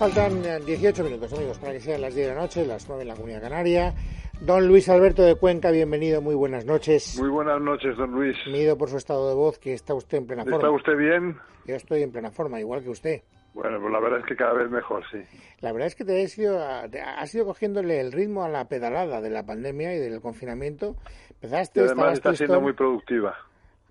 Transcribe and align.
faltan 0.00 0.40
18 0.64 1.04
minutos, 1.04 1.30
amigos, 1.34 1.58
para 1.58 1.74
que 1.74 1.80
sean 1.80 2.00
las 2.00 2.14
10 2.14 2.28
de 2.28 2.34
la 2.34 2.40
noche, 2.40 2.64
las 2.64 2.88
9 2.88 3.02
en 3.02 3.08
la 3.08 3.14
Comunidad 3.14 3.42
Canaria. 3.42 3.92
Don 4.40 4.66
Luis 4.66 4.88
Alberto 4.88 5.22
de 5.22 5.34
Cuenca, 5.34 5.70
bienvenido, 5.70 6.22
muy 6.22 6.34
buenas 6.34 6.64
noches. 6.64 7.18
Muy 7.20 7.28
buenas 7.28 7.60
noches, 7.60 7.98
don 7.98 8.10
Luis. 8.12 8.34
Mido 8.46 8.78
por 8.78 8.88
su 8.88 8.96
estado 8.96 9.28
de 9.28 9.34
voz 9.34 9.58
que 9.58 9.74
está 9.74 9.92
usted 9.92 10.16
en 10.16 10.26
plena 10.26 10.44
forma. 10.44 10.56
¿Está 10.56 10.70
usted 10.70 10.96
bien? 10.96 11.36
Yo 11.66 11.74
estoy 11.74 12.02
en 12.02 12.12
plena 12.12 12.30
forma, 12.30 12.58
igual 12.58 12.82
que 12.82 12.88
usted. 12.88 13.20
Bueno, 13.52 13.78
pues 13.78 13.92
la 13.92 14.00
verdad 14.00 14.20
es 14.20 14.24
que 14.24 14.36
cada 14.36 14.54
vez 14.54 14.70
mejor, 14.70 15.04
sí. 15.12 15.18
La 15.60 15.70
verdad 15.70 15.88
es 15.88 15.94
que 15.94 16.06
te 16.06 16.24
has 16.24 16.38
ido, 16.38 16.58
has 16.64 17.34
ido 17.34 17.44
cogiéndole 17.44 18.00
el 18.00 18.10
ritmo 18.10 18.42
a 18.42 18.48
la 18.48 18.68
pedalada 18.68 19.20
de 19.20 19.28
la 19.28 19.44
pandemia 19.44 19.94
y 19.94 19.98
del 19.98 20.22
confinamiento. 20.22 20.96
Empezaste, 21.28 21.80
y 21.80 21.84
además 21.84 22.14
está 22.14 22.34
siendo 22.34 22.58
muy 22.62 22.72
productiva. 22.72 23.36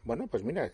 Bueno, 0.04 0.28
pues 0.30 0.44
mira, 0.44 0.70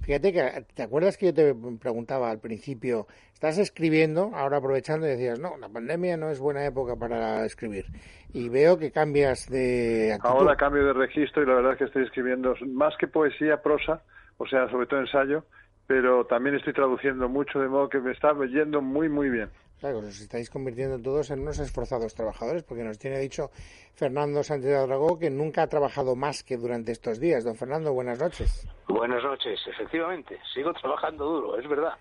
fíjate 0.00 0.32
que 0.32 0.64
te 0.74 0.82
acuerdas 0.82 1.16
que 1.16 1.26
yo 1.26 1.34
te 1.34 1.54
preguntaba 1.80 2.30
al 2.30 2.40
principio, 2.40 3.06
estás 3.32 3.58
escribiendo, 3.58 4.30
ahora 4.34 4.58
aprovechando 4.58 5.06
y 5.06 5.10
decías, 5.10 5.38
no, 5.38 5.56
la 5.58 5.68
pandemia 5.68 6.16
no 6.16 6.30
es 6.30 6.38
buena 6.40 6.64
época 6.64 6.96
para 6.96 7.44
escribir. 7.44 7.86
Y 8.32 8.48
veo 8.48 8.78
que 8.78 8.92
cambias 8.92 9.48
de. 9.48 10.16
Ahora 10.22 10.56
cambio 10.56 10.84
de 10.84 10.92
registro 10.92 11.42
y 11.42 11.46
la 11.46 11.54
verdad 11.54 11.72
es 11.72 11.78
que 11.78 11.84
estoy 11.84 12.04
escribiendo 12.04 12.54
más 12.68 12.94
que 12.98 13.08
poesía, 13.08 13.62
prosa, 13.62 14.02
o 14.38 14.46
sea, 14.46 14.70
sobre 14.70 14.86
todo 14.86 15.00
ensayo, 15.00 15.44
pero 15.86 16.24
también 16.26 16.54
estoy 16.54 16.72
traduciendo 16.72 17.28
mucho, 17.28 17.58
de 17.58 17.68
modo 17.68 17.88
que 17.88 17.98
me 17.98 18.12
está 18.12 18.32
yendo 18.46 18.80
muy, 18.80 19.08
muy 19.08 19.28
bien. 19.28 19.50
Claro, 19.80 20.04
os 20.04 20.20
estáis 20.20 20.52
convirtiendo 20.52 21.00
todos 21.00 21.30
en 21.30 21.40
unos 21.40 21.58
esforzados 21.58 22.14
trabajadores, 22.14 22.62
porque 22.62 22.84
nos 22.84 22.98
tiene 22.98 23.18
dicho 23.18 23.48
Fernando 23.96 24.44
Sánchez 24.44 24.86
Dragó 24.86 25.18
que 25.18 25.30
nunca 25.30 25.62
ha 25.62 25.68
trabajado 25.68 26.14
más 26.14 26.44
que 26.44 26.58
durante 26.58 26.92
estos 26.92 27.18
días. 27.18 27.44
Don 27.44 27.56
Fernando, 27.56 27.94
buenas 27.94 28.20
noches. 28.20 28.68
Buenas 28.88 29.24
noches, 29.24 29.58
efectivamente. 29.66 30.38
Sigo 30.52 30.74
trabajando 30.74 31.24
duro, 31.24 31.58
es 31.58 31.66
verdad. 31.66 31.94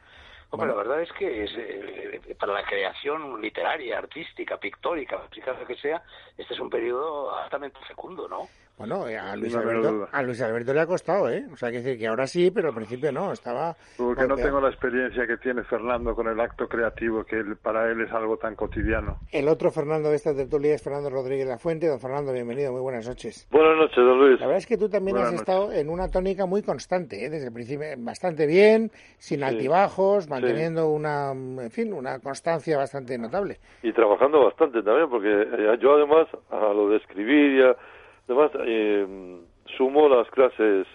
Hombre, 0.51 0.67
la 0.67 0.75
verdad 0.75 1.01
es 1.01 1.11
que 1.13 1.43
es, 1.43 1.51
eh, 1.55 2.35
para 2.37 2.53
la 2.53 2.63
creación 2.63 3.39
literaria, 3.39 3.99
artística, 3.99 4.57
pictórica, 4.57 5.15
lo 5.17 5.65
que 5.65 5.75
sea, 5.77 6.03
este 6.37 6.55
es 6.55 6.59
un 6.59 6.69
periodo 6.69 7.33
altamente 7.33 7.79
fecundo, 7.87 8.27
¿no? 8.27 8.49
Bueno, 8.79 9.09
eh, 9.09 9.17
a 9.17 9.35
Luis, 9.35 9.53
Alberto, 9.53 10.07
a 10.09 10.23
Luis 10.23 10.41
Alberto 10.41 10.73
le 10.73 10.79
ha 10.79 10.87
costado, 10.87 11.29
¿eh? 11.29 11.45
O 11.51 11.57
sea, 11.57 11.69
que 11.69 11.81
decir 11.81 11.99
que 11.99 12.07
ahora 12.07 12.25
sí, 12.25 12.49
pero 12.49 12.69
al 12.69 12.75
principio 12.75 13.11
no, 13.11 13.33
estaba... 13.33 13.75
Porque 13.97 14.25
no 14.25 14.37
tengo 14.37 14.61
la 14.61 14.69
experiencia 14.69 15.27
que 15.27 15.35
tiene 15.35 15.65
Fernando 15.65 16.15
con 16.15 16.29
el 16.29 16.39
acto 16.39 16.65
creativo, 16.69 17.25
que 17.25 17.43
para 17.61 17.91
él 17.91 17.99
es 17.99 18.11
algo 18.13 18.37
tan 18.37 18.55
cotidiano. 18.55 19.17
El 19.33 19.49
otro 19.49 19.69
Fernando 19.69 20.09
de 20.09 20.15
esta 20.15 20.33
tertulia 20.33 20.75
es 20.75 20.81
Fernando 20.81 21.09
Rodríguez 21.09 21.45
La 21.45 21.57
Fuente. 21.57 21.89
Don 21.89 21.99
Fernando, 21.99 22.31
bienvenido, 22.31 22.71
muy 22.71 22.79
buenas 22.79 23.05
noches. 23.05 23.49
Buenas 23.51 23.75
noches, 23.75 23.97
don 23.97 24.17
Luis. 24.17 24.39
La 24.39 24.45
verdad 24.45 24.59
es 24.59 24.67
que 24.67 24.77
tú 24.77 24.87
también 24.87 25.17
has 25.17 25.33
estado 25.33 25.73
en 25.73 25.89
una 25.89 26.07
tónica 26.07 26.45
muy 26.45 26.63
constante, 26.63 27.25
¿eh? 27.25 27.29
Desde 27.29 27.47
el 27.47 27.53
principio, 27.53 27.85
bastante 27.97 28.47
bien, 28.47 28.91
sin 29.17 29.43
altibajos, 29.43 30.29
manteniendo 30.29 30.87
una, 30.87 31.31
en 31.31 31.69
fin, 31.69 31.91
una 31.91 32.19
constancia 32.19 32.77
bastante 32.77 33.17
notable. 33.17 33.59
Y 33.83 33.91
trabajando 33.91 34.45
bastante 34.45 34.81
también, 34.83 35.09
porque 35.09 35.27
eh, 35.27 35.77
yo 35.81 35.95
además, 35.95 36.29
a 36.49 36.73
lo 36.73 36.87
de 36.87 36.95
escribir 36.95 37.59
y 37.59 37.61
a 37.63 37.75
Además, 38.29 38.51
eh, 38.65 39.39
sumo 39.75 40.07
las 40.07 40.29
clases 40.29 40.85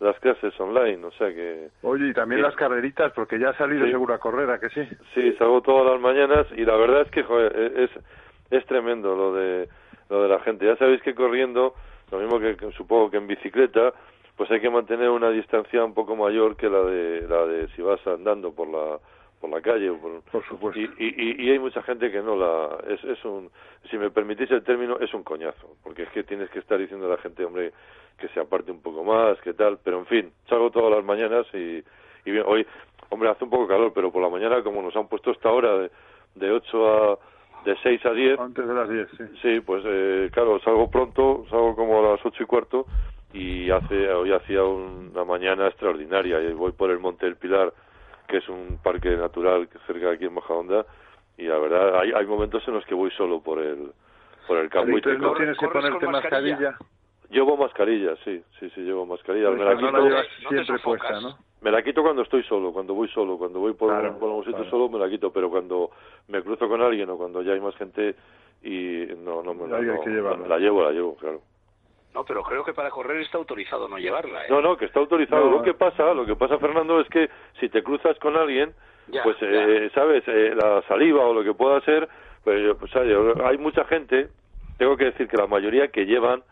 las 0.00 0.18
clases 0.20 0.58
online, 0.58 1.04
o 1.04 1.10
sea 1.12 1.28
que... 1.28 1.68
Oye, 1.82 2.08
y 2.08 2.14
también 2.14 2.40
las 2.40 2.56
carreritas, 2.56 3.12
porque 3.12 3.38
ya 3.38 3.50
ha 3.50 3.58
salido 3.58 3.86
seguro 3.86 4.14
a 4.14 4.18
correr, 4.18 4.50
¿a 4.50 4.58
que 4.58 4.70
sí? 4.70 4.80
Sí, 5.14 5.34
salgo 5.34 5.60
todas 5.60 5.92
las 5.92 6.00
mañanas 6.00 6.46
y 6.56 6.64
la 6.64 6.74
verdad 6.76 7.02
es 7.02 7.10
que 7.10 7.20
e, 7.20 7.84
es, 7.84 7.90
es 8.50 8.64
tremendo 8.64 9.14
lo 9.14 9.34
de, 9.34 9.68
lo 10.08 10.22
de 10.22 10.28
la 10.30 10.40
gente. 10.40 10.64
Ya 10.64 10.76
sabéis 10.76 11.02
que 11.02 11.14
corriendo, 11.14 11.74
lo 12.10 12.18
mismo 12.18 12.40
que, 12.40 12.56
supongo 12.72 13.10
que 13.10 13.18
en 13.18 13.26
bicicleta, 13.26 13.92
pues 14.36 14.50
hay 14.50 14.60
que 14.60 14.70
mantener 14.70 15.10
una 15.10 15.28
distancia 15.28 15.84
un 15.84 15.92
poco 15.92 16.16
mayor 16.16 16.56
que 16.56 16.70
la 16.70 16.80
de, 16.80 17.28
la 17.28 17.44
de 17.44 17.68
si 17.76 17.82
vas 17.82 18.00
andando 18.06 18.54
por 18.54 18.68
la 18.68 18.98
por 19.40 19.50
la 19.50 19.60
calle. 19.60 19.90
Por, 20.30 20.44
supuesto. 20.46 20.78
Y, 20.78 20.84
y, 20.98 21.46
y, 21.46 21.50
hay 21.50 21.58
mucha 21.58 21.82
gente 21.82 22.10
que 22.10 22.20
no 22.20 22.36
la... 22.36 22.78
Es, 22.88 23.02
es 23.04 23.24
un, 23.24 23.50
si 23.90 23.96
me 23.96 24.10
permitís 24.10 24.50
el 24.50 24.62
término, 24.62 24.98
es 25.00 25.12
un 25.14 25.22
coñazo. 25.22 25.76
Porque 25.82 26.02
es 26.02 26.10
que 26.10 26.22
tienes 26.22 26.50
que 26.50 26.58
estar 26.58 26.78
diciendo 26.78 27.06
a 27.06 27.16
la 27.16 27.18
gente, 27.18 27.44
hombre, 27.44 27.72
que 28.18 28.28
se 28.28 28.40
aparte 28.40 28.70
un 28.70 28.82
poco 28.82 29.02
más, 29.02 29.40
que 29.40 29.54
tal. 29.54 29.78
Pero 29.82 29.98
en 29.98 30.06
fin, 30.06 30.32
salgo 30.48 30.70
todas 30.70 30.94
las 30.94 31.04
mañanas 31.04 31.46
y, 31.54 31.82
y 32.24 32.30
bien, 32.30 32.44
hoy, 32.46 32.66
hombre, 33.08 33.30
hace 33.30 33.44
un 33.44 33.50
poco 33.50 33.66
calor, 33.66 33.92
pero 33.94 34.12
por 34.12 34.22
la 34.22 34.28
mañana, 34.28 34.62
como 34.62 34.82
nos 34.82 34.94
han 34.94 35.08
puesto 35.08 35.30
esta 35.30 35.50
hora 35.50 35.76
de, 35.78 35.90
de 36.34 36.50
8 36.50 36.88
a... 36.88 37.18
De 37.64 37.76
6 37.82 38.06
a 38.06 38.12
10. 38.12 38.40
Antes 38.40 38.66
de 38.66 38.72
las 38.72 38.88
10, 38.88 39.08
sí. 39.18 39.24
Sí, 39.42 39.60
pues 39.60 39.84
eh, 39.86 40.30
claro, 40.32 40.58
salgo 40.60 40.90
pronto, 40.90 41.44
salgo 41.50 41.76
como 41.76 41.98
a 41.98 42.12
las 42.12 42.24
ocho 42.24 42.42
y 42.42 42.46
cuarto 42.46 42.86
y 43.34 43.70
hace 43.70 44.10
hoy 44.10 44.32
hacía 44.32 44.64
una 44.64 45.24
mañana 45.24 45.68
extraordinaria 45.68 46.40
y 46.40 46.54
voy 46.54 46.72
por 46.72 46.90
el 46.90 46.98
Monte 46.98 47.26
del 47.26 47.36
Pilar 47.36 47.72
que 48.30 48.38
es 48.38 48.48
un 48.48 48.78
parque 48.82 49.10
natural 49.16 49.68
cerca 49.86 50.06
de 50.06 50.14
aquí 50.14 50.24
en 50.24 50.34
Majadonda 50.34 50.86
y 51.36 51.44
la 51.44 51.58
verdad 51.58 52.00
hay, 52.00 52.12
hay 52.12 52.26
momentos 52.26 52.66
en 52.68 52.74
los 52.74 52.84
que 52.86 52.94
voy 52.94 53.10
solo 53.10 53.40
por 53.40 53.58
el 53.58 53.92
por 54.46 54.58
el 54.58 54.70
campo 54.70 54.96
y 54.96 55.18
no 55.18 55.34
tienes 55.34 55.58
que 55.58 55.68
ponerte 55.68 56.06
mascarilla. 56.06 56.78
Llevo 57.28 57.56
mascarilla, 57.56 58.16
sí, 58.24 58.42
sí, 58.58 58.70
sí, 58.70 58.80
llevo 58.80 59.06
mascarilla. 59.06 59.50
me 59.50 59.64
la 59.64 59.76
quito, 59.76 60.48
siempre 60.48 60.78
puesta, 60.82 61.20
¿no? 61.20 61.38
Me 61.60 61.70
la 61.70 61.82
quito 61.82 62.02
cuando 62.02 62.22
estoy 62.22 62.42
solo, 62.44 62.72
cuando 62.72 62.94
voy 62.94 63.08
solo, 63.08 63.36
cuando 63.36 63.60
voy 63.60 63.74
por, 63.74 63.92
un 63.92 64.44
sitio 64.44 64.64
solo 64.70 64.88
me 64.88 64.98
la 64.98 65.08
quito, 65.08 65.30
pero 65.30 65.50
cuando 65.50 65.90
me 66.28 66.42
cruzo 66.42 66.68
con 66.68 66.80
alguien 66.80 67.10
o 67.10 67.18
cuando 67.18 67.42
ya 67.42 67.52
hay 67.52 67.60
más 67.60 67.76
gente 67.76 68.16
y 68.62 69.06
no, 69.18 69.42
no 69.42 69.54
me 69.54 69.68
la, 69.68 69.80
la 69.80 70.58
llevo, 70.58 70.82
la 70.82 70.90
llevo, 70.90 71.16
claro. 71.16 71.42
No, 72.14 72.24
pero 72.24 72.42
creo 72.42 72.64
que 72.64 72.72
para 72.72 72.90
correr 72.90 73.20
está 73.20 73.38
autorizado 73.38 73.88
no 73.88 73.98
llevarla. 73.98 74.44
¿eh? 74.44 74.48
No, 74.50 74.60
no, 74.60 74.76
que 74.76 74.86
está 74.86 74.98
autorizado. 74.98 75.48
lo 75.48 75.62
que 75.62 75.74
pasa, 75.74 76.12
lo 76.12 76.26
que 76.26 76.34
pasa, 76.34 76.58
Fernando, 76.58 77.00
es 77.00 77.08
que 77.08 77.30
si 77.60 77.68
te 77.68 77.82
cruzas 77.82 78.18
con 78.18 78.36
alguien, 78.36 78.74
pues, 79.22 79.36
eh, 79.40 79.90
sabes, 79.94 80.24
eh, 80.26 80.54
la 80.54 80.82
saliva 80.88 81.24
o 81.24 81.32
lo 81.32 81.44
que 81.44 81.54
pueda 81.54 81.80
ser, 81.82 82.08
pues, 82.42 82.76
pues 82.78 82.92
hay 82.96 83.58
mucha 83.58 83.84
gente, 83.84 84.28
tengo 84.78 84.96
que 84.96 85.06
decir 85.06 85.28
que 85.28 85.36
la 85.36 85.46
mayoría 85.46 85.88
que 85.88 86.04
llevan 86.04 86.42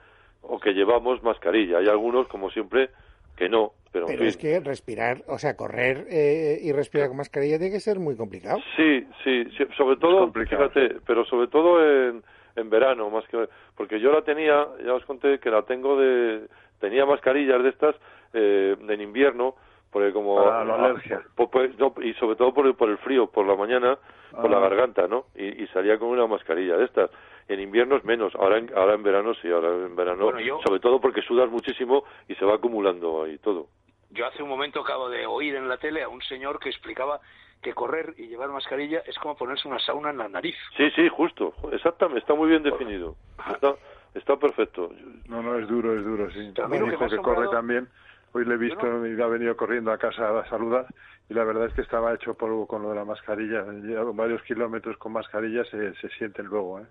o 0.42 0.60
que 0.60 0.72
llevamos 0.72 1.22
mascarilla. 1.22 1.78
Hay 1.78 1.88
algunos, 1.88 2.28
como 2.28 2.50
siempre, 2.50 2.90
que 3.36 3.48
no. 3.48 3.72
Pero, 3.90 4.06
pero 4.06 4.24
es 4.24 4.36
que 4.36 4.60
respirar, 4.60 5.22
o 5.26 5.38
sea, 5.38 5.56
correr 5.56 6.06
eh, 6.10 6.58
y 6.60 6.72
respirar 6.72 7.08
con 7.08 7.16
mascarilla 7.16 7.58
tiene 7.58 7.72
que 7.72 7.80
ser 7.80 7.98
muy 7.98 8.16
complicado. 8.16 8.58
Sí, 8.76 9.06
sí, 9.24 9.44
sí 9.56 9.64
sobre 9.76 9.96
todo, 9.96 10.30
fíjate, 10.30 10.96
pero 11.06 11.24
sobre 11.24 11.48
todo 11.48 11.82
en 11.82 12.22
en 12.58 12.70
verano, 12.70 13.10
más 13.10 13.26
que 13.28 13.48
porque 13.76 14.00
yo 14.00 14.12
la 14.12 14.22
tenía, 14.22 14.66
ya 14.84 14.94
os 14.94 15.04
conté 15.04 15.38
que 15.38 15.50
la 15.50 15.62
tengo 15.62 15.98
de 15.98 16.48
tenía 16.80 17.06
mascarillas 17.06 17.62
de 17.62 17.68
estas 17.68 17.96
eh, 18.32 18.76
en 18.78 19.00
invierno 19.00 19.54
porque 19.90 20.12
como 20.12 20.38
la 20.44 20.60
alergia. 20.60 21.22
pues, 21.34 21.72
y 22.02 22.12
sobre 22.14 22.36
todo 22.36 22.52
por 22.52 22.66
el, 22.66 22.74
por 22.74 22.90
el 22.90 22.98
frío 22.98 23.26
por 23.26 23.46
la 23.46 23.56
mañana 23.56 23.98
por 24.30 24.50
la 24.50 24.58
ah. 24.58 24.60
garganta 24.60 25.08
no 25.08 25.26
y, 25.34 25.66
salía 25.68 25.98
con 25.98 26.08
una 26.08 26.26
mascarilla 26.26 26.76
de 26.76 26.84
estas. 26.84 27.10
En 27.48 27.60
invierno 27.60 27.96
es 27.96 28.04
menos 28.04 28.34
ahora 28.34 28.58
en, 28.58 28.70
ahora 28.76 28.94
en 28.94 29.02
verano 29.02 29.32
sí 29.34 29.50
ahora 29.50 29.68
en 29.68 29.96
verano 29.96 30.30
sobre 30.64 30.80
todo 30.80 31.00
porque 31.00 31.22
sudas 31.22 31.50
muchísimo 31.50 32.04
y 32.28 32.34
se 32.34 32.44
va 32.44 32.56
acumulando 32.56 33.24
ahí 33.24 33.38
todo 33.38 33.68
yo 34.10 34.26
hace 34.26 34.42
un 34.42 34.48
momento 34.48 34.80
acabo 34.80 35.08
de 35.08 35.26
oír 35.26 35.54
en 35.54 35.68
la 35.68 35.78
tele 35.78 36.02
a 36.02 36.08
un 36.08 36.22
señor 36.22 36.58
que 36.58 36.68
explicaba 36.68 37.20
que 37.62 37.74
correr 37.74 38.14
y 38.16 38.28
llevar 38.28 38.50
mascarilla 38.50 39.02
es 39.06 39.18
como 39.18 39.36
ponerse 39.36 39.66
una 39.68 39.78
sauna 39.80 40.10
en 40.10 40.18
la 40.18 40.28
nariz. 40.28 40.56
Sí, 40.76 40.90
sí, 40.94 41.08
justo, 41.08 41.54
exactamente, 41.72 42.20
está 42.20 42.34
muy 42.34 42.48
bien 42.48 42.62
definido. 42.62 43.16
Está, 43.52 43.74
está 44.14 44.36
perfecto. 44.36 44.90
No, 45.26 45.42
no, 45.42 45.58
es 45.58 45.66
duro, 45.66 45.98
es 45.98 46.04
duro, 46.04 46.30
sí. 46.30 46.52
Mi 46.68 46.76
hijo 46.76 47.08
que, 47.08 47.16
corre 47.18 47.48
también, 47.48 47.88
hoy 48.32 48.44
le 48.44 48.54
he 48.54 48.58
visto 48.58 49.06
y 49.06 49.20
ha 49.20 49.26
venido 49.26 49.56
corriendo 49.56 49.92
a 49.92 49.98
casa 49.98 50.38
a 50.38 50.48
saludar 50.48 50.86
y 51.30 51.34
la 51.34 51.44
verdad 51.44 51.66
es 51.66 51.74
que 51.74 51.82
estaba 51.82 52.14
hecho 52.14 52.34
polvo 52.34 52.66
con 52.66 52.82
lo 52.82 52.90
de 52.90 52.96
la 52.96 53.04
mascarilla. 53.04 53.62
Llevo 53.64 54.14
varios 54.14 54.42
kilómetros 54.44 54.96
con 54.96 55.12
mascarilla, 55.12 55.62
se, 55.64 55.94
se 55.96 56.08
siente 56.10 56.42
luego, 56.42 56.80
¿eh? 56.80 56.86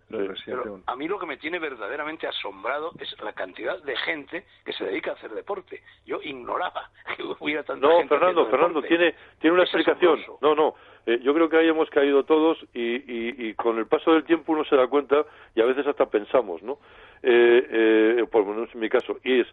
A 0.86 0.96
mí 0.96 1.08
lo 1.08 1.18
que 1.18 1.26
me 1.26 1.38
tiene 1.38 1.58
verdaderamente 1.58 2.28
asombrado 2.28 2.92
es 3.00 3.16
la 3.24 3.34
cantidad 3.34 3.82
de 3.82 3.96
gente 3.98 4.46
que 4.64 4.74
se 4.74 4.86
dedica 4.86 5.12
a 5.12 5.14
hacer 5.16 5.32
deporte. 5.32 5.82
Yo 6.06 6.20
ignoraba 6.22 6.92
que 7.18 7.24
hubiera 7.40 7.64
tanta 7.64 7.88
no, 7.88 8.08
Fernando, 8.08 8.46
Fernando, 8.48 8.82
tiene, 8.84 9.16
tiene 9.40 9.56
una 9.56 9.64
explicación. 9.64 10.20
No, 10.42 10.54
no. 10.54 10.76
Eh, 11.08 11.20
yo 11.24 11.34
creo 11.34 11.50
que 11.50 11.58
ahí 11.58 11.68
hemos 11.68 11.90
caído 11.90 12.24
todos 12.24 12.60
y, 12.74 12.82
y, 12.82 13.50
y, 13.50 13.54
con 13.56 13.80
el 13.80 13.88
paso 13.88 14.12
del 14.12 14.26
tiempo 14.26 14.52
uno 14.52 14.66
se 14.66 14.76
da 14.76 14.88
cuenta 14.88 15.26
y 15.56 15.62
a 15.62 15.66
veces 15.66 15.88
hasta 15.88 16.06
pensamos, 16.06 16.62
¿no? 16.62 16.78
Eh, 17.24 18.20
eh, 18.20 18.26
por 18.30 18.46
lo 18.46 18.54
menos 18.54 18.70
en 18.76 18.82
mi 18.82 18.90
caso. 18.90 19.18
Y 19.24 19.40
es 19.40 19.48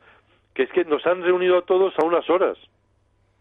que 0.54 0.62
es 0.64 0.70
que 0.70 0.84
nos 0.84 1.04
han 1.06 1.22
reunido 1.22 1.58
a 1.58 1.62
todos 1.62 1.94
a 1.98 2.04
unas 2.04 2.28
horas. 2.30 2.56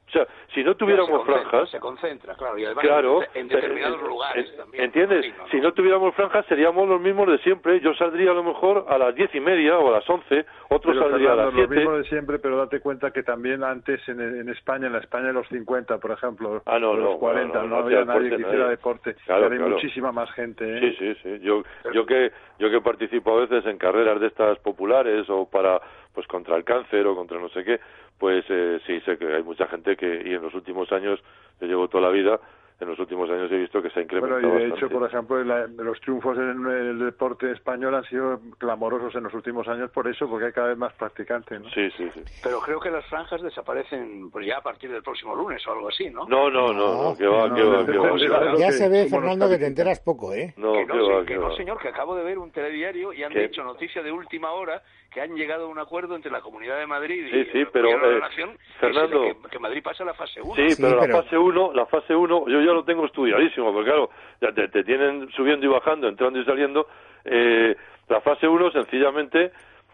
O 0.08 0.12
sea, 0.14 0.28
si 0.54 0.64
no 0.64 0.76
tuviéramos 0.76 1.26
franjas... 1.26 1.72
Se 1.72 1.80
concentra, 1.80 2.36
claro, 2.36 2.56
y 2.60 2.66
además 2.66 2.84
claro, 2.84 3.22
en 3.34 3.48
determinados 3.48 4.00
lugares 4.04 4.56
también. 4.56 4.84
¿Entiendes? 4.84 5.34
Si 5.50 5.60
no 5.60 5.74
tuviéramos 5.74 6.14
franjas 6.14 6.46
seríamos 6.46 6.88
los 6.88 7.02
mismos 7.02 7.28
de 7.30 7.40
siempre. 7.40 7.80
Yo 7.80 7.96
saldría 7.96 8.30
a 8.30 8.36
lo 8.36 8.44
mejor 8.44 8.86
a 8.90 9.00
las 9.00 9.16
diez 9.16 9.34
y 9.34 9.40
media 9.40 9.80
o 9.80 9.88
a 9.90 9.94
las 9.94 10.08
once, 10.08 10.46
otro 10.70 10.94
saldría 10.94 11.32
a 11.32 11.36
las 11.36 11.54
siete. 11.56 11.74
Lo 11.74 11.82
mismo 11.82 11.98
de 11.98 12.04
siempre, 12.04 12.38
pero 12.38 12.58
date 12.58 12.80
cuenta 12.80 13.10
que 13.10 13.24
también 13.24 13.64
antes 13.64 14.08
en, 14.08 14.22
en 14.22 14.50
España, 14.50 14.86
en 14.86 14.94
la 14.94 15.00
España 15.00 15.28
de 15.28 15.34
los 15.34 15.48
50, 15.48 15.98
por 15.98 16.12
ejemplo, 16.12 16.62
ah, 16.66 16.78
no, 16.78 16.94
los 16.94 17.18
40, 17.18 17.64
no, 17.64 17.78
había 17.78 18.06
nadie 18.06 18.30
que 18.30 18.42
hiciera 18.44 18.70
deporte. 18.70 19.16
Claro, 19.26 19.52
hay 19.52 19.58
muchísima 19.58 20.12
más 20.12 20.32
gente. 20.34 20.64
¿eh? 20.64 20.80
Sí, 20.80 20.96
sí, 21.00 21.20
sí. 21.24 21.40
Yo, 21.40 21.64
yo, 21.92 22.06
que, 22.06 22.32
yo 22.60 22.70
que 22.70 22.82
participo 22.82 23.36
a 23.36 23.42
veces 23.42 23.66
en 23.66 23.80
carreras 23.80 24.20
de 24.20 24.28
estas 24.28 24.60
populares 24.60 25.28
o 25.28 25.50
para 25.50 25.82
pues 26.14 26.28
contra 26.28 26.56
el 26.56 26.64
cáncer 26.64 27.06
o 27.08 27.16
contra 27.16 27.40
no 27.40 27.50
sé 27.50 27.64
qué, 27.64 27.80
pues 28.18 28.46
eh, 28.50 28.80
sí 28.86 29.00
sé 29.02 29.18
que 29.18 29.34
hay 29.34 29.44
mucha 29.44 29.68
gente 29.68 29.96
que, 29.96 30.24
y 30.26 30.34
en 30.34 30.42
los 30.42 30.54
últimos 30.54 30.92
años, 30.92 31.20
yo 31.60 31.68
llevo 31.68 31.88
toda 31.88 32.08
la 32.08 32.10
vida, 32.10 32.40
en 32.84 32.90
los 32.90 33.00
últimos 33.00 33.30
años 33.30 33.52
he 33.52 33.58
visto 33.58 33.82
que 33.82 33.90
se 33.90 34.00
ha 34.00 34.04
incrementado. 34.04 34.42
Bueno, 34.42 34.60
y 34.60 34.70
de 34.70 34.76
hecho, 34.76 34.90
por 34.90 35.08
ejemplo, 35.08 35.44
los 35.44 36.00
triunfos 36.02 36.38
en 36.38 36.66
el 36.66 37.00
deporte 37.00 37.52
español 37.52 37.96
han 37.96 38.04
sido 38.06 38.40
clamorosos 38.58 39.16
en 39.16 39.24
los 39.24 39.34
últimos 39.34 39.68
años 39.68 39.90
por 39.92 40.08
eso, 40.08 40.30
porque 40.30 40.48
hay 40.48 40.52
cada 40.52 40.70
vez 40.70 40.78
más 40.78 40.94
practicantes, 40.94 41.62
¿no? 41.62 41.70
Sí, 41.70 41.90
sí, 41.98 42.10
sí. 42.14 42.22
Pero 42.44 42.60
creo 42.60 42.80
que 42.80 42.92
las 42.92 43.06
franjas 43.08 43.42
desaparecen 43.42 44.30
pues 44.32 44.46
ya 44.46 44.58
a 44.58 44.62
partir 44.62 44.92
del 44.92 45.04
próximo 45.04 45.36
lunes 45.36 45.66
o 45.68 45.72
algo 45.72 45.90
así, 45.90 46.10
¿no? 46.10 46.26
No, 46.28 46.50
no, 46.50 46.74
no, 46.74 47.16
que 47.18 47.28
va, 47.28 47.54
que 47.54 47.64
va, 47.64 47.86
que 47.86 47.98
va. 47.98 48.56
Ya 48.58 48.72
se 48.72 48.90
ve, 48.90 49.08
Fernando, 49.08 49.50
que 49.50 49.58
te 49.58 49.68
enteras 49.68 50.00
poco, 50.00 50.34
¿eh? 50.34 50.54
No, 50.58 50.74
que 50.74 50.86
no, 50.86 51.26
que 51.26 51.36
no 51.36 51.56
señor, 51.56 51.80
que 51.80 51.90
acabo 51.90 52.16
de 52.16 52.24
ver 52.24 52.38
un 52.38 52.52
telediario 52.52 53.14
y 53.14 53.24
han 53.24 53.34
dicho 53.34 53.64
noticia 53.64 54.04
de 54.04 54.12
última 54.12 54.52
hora 54.52 54.82
que 55.14 55.22
han 55.22 55.36
llegado 55.36 55.66
a 55.66 55.68
un 55.68 55.80
acuerdo 55.80 56.16
entre 56.16 56.32
la 56.32 56.42
Comunidad 56.42 56.80
de 56.80 56.88
Madrid 56.88 57.26
y, 57.28 57.46
sí, 57.52 57.64
pero, 57.72 57.98
la 57.98 58.20
Nación 58.20 58.58
Fernando, 58.80 59.22
que, 59.50 59.60
Madrid 59.60 59.84
pasa 59.84 60.04
a 60.04 60.08
la 60.08 60.14
fase 60.14 60.42
1. 60.42 60.56
Sí, 60.56 60.82
pero, 60.82 61.06
la 61.06 61.22
fase 61.22 61.38
1, 61.38 61.74
la 61.74 61.86
fase 61.86 62.16
1, 62.16 62.46
yo 62.48 62.62
ya 62.62 62.73
lo 62.74 62.84
tengo 62.84 63.06
estudiadísimo, 63.06 63.72
porque 63.72 63.90
claro, 63.90 64.10
ya 64.42 64.52
te, 64.52 64.84
tienen 64.84 65.30
subiendo 65.32 65.66
y 65.66 65.70
bajando, 65.70 66.08
entrando 66.08 66.40
y 66.40 66.46
saliendo. 66.46 66.88
Eh, 67.26 67.76
la 68.10 68.22
fase 68.22 68.48
1 68.48 68.72
sencillamente 68.72 69.52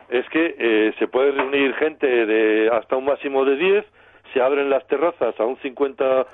es 0.09 0.27
que 0.29 0.55
eh, 0.57 0.93
se 0.97 1.07
puede 1.07 1.31
reunir 1.31 1.73
gente 1.75 2.07
de 2.25 2.69
hasta 2.71 2.95
un 2.95 3.05
máximo 3.05 3.45
de 3.45 3.55
10, 3.55 3.85
se 4.33 4.41
abren 4.41 4.69
las 4.69 4.85
terrazas 4.87 5.39
a 5.39 5.45
un 5.45 5.57
50%, 5.57 6.25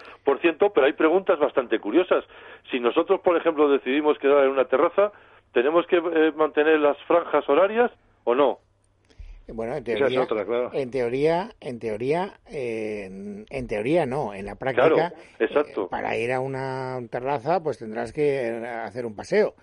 pero 0.74 0.86
hay 0.86 0.94
preguntas 0.94 1.40
bastante 1.40 1.80
curiosas. 1.80 2.24
Si 2.72 2.80
nosotros, 2.80 3.22
por 3.22 3.38
ejemplo, 3.38 3.70
decidimos 3.70 4.18
quedar 4.18 4.46
en 4.46 4.52
una 4.52 4.66
terraza, 4.66 5.12
¿tenemos 5.54 5.86
que 5.88 5.98
eh, 5.98 6.34
mantener 6.36 6.80
las 6.80 6.98
franjas 7.04 7.48
horarias 7.50 7.92
o 8.24 8.36
no? 8.36 8.60
Bueno, 9.48 9.76
en 9.76 9.84
teoría, 9.84 10.28
en 10.74 10.90
teoría, 10.92 11.56
en 11.62 11.80
teoría, 11.80 12.34
en 12.48 13.68
teoría 13.68 14.06
no, 14.06 14.34
en 14.34 14.46
la 14.46 14.56
práctica, 14.56 15.14
exacto. 15.40 15.84
Eh, 15.84 15.88
para 15.92 16.18
ir 16.18 16.32
a 16.32 16.40
una 16.40 17.00
terraza, 17.12 17.62
pues 17.62 17.78
tendrás 17.78 18.12
que 18.12 18.50
hacer 18.84 19.06
un 19.06 19.16
paseo. 19.16 19.54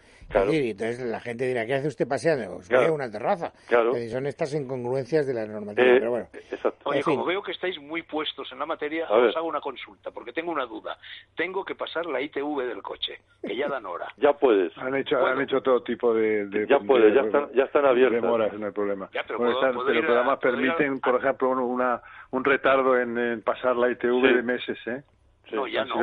Y 0.51 0.71
entonces 0.71 1.01
la 1.01 1.21
gente 1.21 1.47
dirá, 1.47 1.67
¿qué 1.67 1.75
hace 1.75 1.89
usted 1.89 2.07
paseando? 2.07 2.57
Pues 2.57 2.69
claro. 2.69 2.95
una 2.95 3.11
terraza. 3.11 3.53
Claro. 3.69 3.95
son 4.11 4.27
estas 4.27 4.55
incongruencias 4.55 5.27
de 5.27 5.35
la 5.35 5.47
normativa, 5.47 5.87
eh, 5.87 5.97
pero 5.99 6.11
bueno. 6.11 6.27
Exacto. 6.33 6.81
Oye, 6.85 7.03
como 7.03 7.25
veo 7.25 7.43
que 7.43 7.53
estáis 7.53 7.79
muy 7.81 8.03
puestos 8.03 8.51
en 8.53 8.59
la 8.59 8.67
materia, 8.67 9.07
os 9.11 9.37
hago 9.37 9.47
una 9.47 9.61
consulta, 9.61 10.11
porque 10.11 10.33
tengo 10.33 10.53
una 10.53 10.67
duda. 10.67 10.99
Tengo 11.37 11.65
que 11.65 11.75
pasar 11.75 12.07
la 12.07 12.21
ITV 12.21 12.67
del 12.67 12.83
coche, 12.83 13.21
que 13.43 13.57
ya 13.57 13.69
dan 13.69 13.87
hora. 13.87 14.09
ya 14.17 14.33
puedes. 14.33 14.77
Han 14.79 14.95
hecho, 14.97 15.25
han 15.25 15.41
hecho 15.41 15.61
todo 15.61 15.83
tipo 15.83 16.15
de... 16.15 16.67
ya 16.69 16.79
puedes, 16.79 17.15
ya, 17.15 17.23
están, 17.23 17.53
ya 17.53 17.65
están 17.65 17.87
abiertas. 17.87 18.23
Demoras, 18.23 18.53
no 18.53 18.67
hay 18.67 18.73
problema. 18.73 19.09
Ya, 19.13 19.25
pero 19.27 19.39
pero 19.39 20.15
además 20.15 20.39
permiten, 20.39 21.01
por 21.01 21.17
ejemplo, 21.17 21.51
una, 21.51 22.01
un 22.31 22.45
retardo 22.45 22.99
en, 22.99 23.43
pasar 23.43 23.77
la 23.77 23.91
ITV 23.91 24.23
de 24.23 24.43
meses, 24.43 24.79
¿eh? 24.87 25.03
no, 25.53 25.67
ya 25.67 25.85
no. 25.85 25.95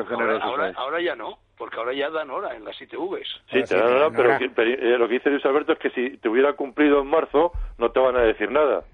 Ahora, 0.42 0.72
ahora, 0.76 1.02
ya 1.02 1.16
no, 1.16 1.40
porque 1.60 1.78
ahora 1.78 1.94
ya 1.94 2.10
dan 2.10 2.32
hora 2.32 2.56
en 2.56 2.64
las 2.64 2.82
ITVs. 2.82 3.28
Sí, 3.52 3.62
te 3.64 3.76
dan 3.76 3.94
hora, 3.94 4.10
pero 4.10 4.34
eh, 4.34 4.98
lo 4.98 5.08
que 5.08 5.16
dice 5.16 5.30
Luis 5.30 5.46
Alberto 5.46 5.74
es 5.74 5.80
que 5.80 5.90
si 5.92 6.18
te 6.18 6.30
hubiera 6.30 6.54
cumplido 6.54 7.02
en 7.02 7.08
marzo, 7.08 7.52
no 7.78 7.92
te 7.92 8.00
van 8.00 8.16
a 8.16 8.22
decir 8.22 8.50
nada. 8.50 8.86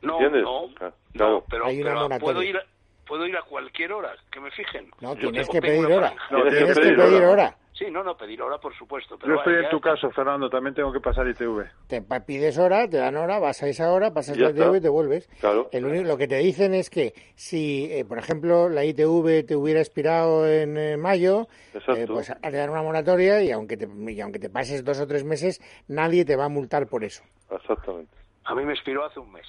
No, 0.00 0.14
¿Entiendes? 0.14 0.44
no, 0.44 0.68
no, 1.14 1.44
pero, 1.50 1.66
pero 1.66 2.08
puedo 2.20 2.42
ir 2.42 2.58
puedo 3.06 3.26
ir 3.26 3.36
a 3.36 3.42
cualquier 3.42 3.92
hora 3.92 4.14
que 4.30 4.40
me 4.40 4.50
fijen. 4.52 4.88
No, 5.00 5.14
tienes 5.16 5.48
que 5.48 5.60
pedir 5.60 5.84
hora. 5.84 6.14
No, 6.30 6.44
tienes 6.44 6.78
que 6.78 6.92
pedir 6.94 7.24
hora. 7.24 7.56
Sí, 7.82 7.90
no, 7.90 8.04
no, 8.04 8.16
pedir 8.16 8.40
hora, 8.40 8.58
por 8.58 8.72
supuesto. 8.76 9.18
Yo 9.26 9.34
estoy 9.34 9.54
en 9.54 9.68
tu 9.68 9.80
caso, 9.80 10.08
Fernando, 10.10 10.48
también 10.48 10.72
tengo 10.72 10.92
que 10.92 11.00
pasar 11.00 11.26
ITV. 11.26 11.64
Te 11.88 12.00
pides 12.20 12.56
hora, 12.56 12.88
te 12.88 12.98
dan 12.98 13.16
hora, 13.16 13.40
vas 13.40 13.60
a 13.62 13.66
esa 13.66 13.92
hora, 13.92 14.12
pasas 14.12 14.38
la 14.38 14.50
ITV 14.50 14.76
y 14.76 14.80
te 14.80 14.88
vuelves. 14.88 15.28
Claro. 15.40 15.68
lo 15.72 16.16
que 16.16 16.28
te 16.28 16.36
dicen 16.36 16.74
es 16.74 16.90
que 16.90 17.12
si, 17.34 17.88
eh, 17.90 18.04
por 18.04 18.18
ejemplo, 18.18 18.68
la 18.68 18.84
ITV 18.84 19.44
te 19.46 19.56
hubiera 19.56 19.80
expirado 19.80 20.46
en 20.46 20.76
eh, 20.76 20.96
mayo, 20.96 21.48
eh, 21.74 22.06
pues 22.06 22.32
te 22.40 22.56
dan 22.56 22.70
una 22.70 22.82
moratoria 22.82 23.42
y 23.42 23.50
aunque, 23.50 23.76
te, 23.76 23.88
y 23.88 24.20
aunque 24.20 24.38
te 24.38 24.48
pases 24.48 24.84
dos 24.84 25.00
o 25.00 25.06
tres 25.08 25.24
meses, 25.24 25.60
nadie 25.88 26.24
te 26.24 26.36
va 26.36 26.44
a 26.44 26.48
multar 26.48 26.86
por 26.86 27.02
eso. 27.02 27.24
Exactamente. 27.50 28.16
A 28.44 28.54
mí 28.54 28.64
me 28.64 28.74
expiró 28.74 29.04
hace 29.04 29.18
un 29.18 29.32
mes. 29.32 29.46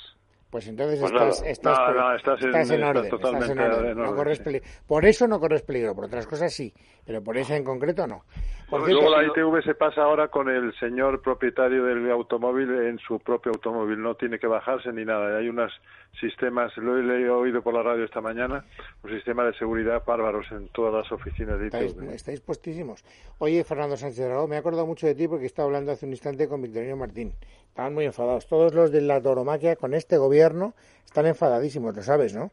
Pues 0.54 0.68
entonces 0.68 1.02
estás, 1.02 1.42
estás, 1.42 1.80
en, 2.70 2.84
orden. 2.84 3.10
por 4.86 5.06
eso 5.06 5.28
no 5.28 5.40
corres 5.40 5.64
peligro, 5.64 5.96
por 5.96 6.06
otras 6.06 6.28
cosas 6.28 6.54
sí, 6.54 6.72
pero 7.06 7.24
por 7.24 7.38
eso 7.38 7.54
en 7.54 7.64
concreto 7.64 8.08
no. 8.08 8.24
luego 8.72 9.10
la 9.10 9.24
ITV 9.24 9.64
se 9.64 9.76
pasa 9.76 10.04
ahora 10.04 10.30
con 10.30 10.50
el 10.50 10.74
señor 10.80 11.22
propietario 11.22 11.86
del 11.86 12.10
automóvil 12.12 12.70
en 12.70 13.00
su 13.00 13.20
propio 13.20 13.52
automóvil, 13.52 14.02
no 14.02 14.16
tiene 14.16 14.40
que 14.40 14.48
bajarse 14.48 14.92
ni 14.94 15.06
nada. 15.06 15.38
Hay 15.38 15.50
unos 15.50 15.72
sistemas, 16.20 16.76
lo 16.78 16.98
he 16.98 17.30
oído 17.30 17.62
por 17.62 17.74
la 17.74 17.84
radio 17.84 18.06
esta 18.06 18.22
mañana, 18.22 18.66
un 19.04 19.10
sistema 19.12 19.44
de 19.44 19.54
seguridad 19.54 20.04
bárbaros 20.06 20.46
en 20.52 20.68
todas 20.70 20.94
las 20.94 21.12
oficinas 21.12 21.60
de 21.60 21.68
ITV. 21.68 22.14
Estáis, 22.14 22.42
puestísimos. 22.42 23.04
Oye, 23.40 23.64
Fernando 23.64 23.98
Sánchez 23.98 24.26
Dragó, 24.26 24.48
me 24.48 24.56
he 24.56 24.60
acordado 24.60 24.86
mucho 24.86 25.08
de 25.08 25.16
ti 25.16 25.28
porque 25.28 25.46
estaba 25.46 25.68
hablando 25.68 25.92
hace 25.92 26.06
un 26.06 26.12
instante 26.12 26.48
con 26.48 26.62
Victorino 26.62 26.96
Martín. 26.96 27.34
Estaban 27.68 27.94
muy 27.94 28.06
enfadados. 28.06 28.48
Todos 28.48 28.74
los 28.74 28.92
de 28.92 29.02
la 29.02 29.22
tauromaquia 29.22 29.76
con 29.76 29.94
este 29.94 30.18
gobierno 30.18 30.74
están 31.06 31.26
enfadadísimos, 31.26 31.96
lo 31.96 32.04
sabes, 32.04 32.34
¿no? 32.34 32.52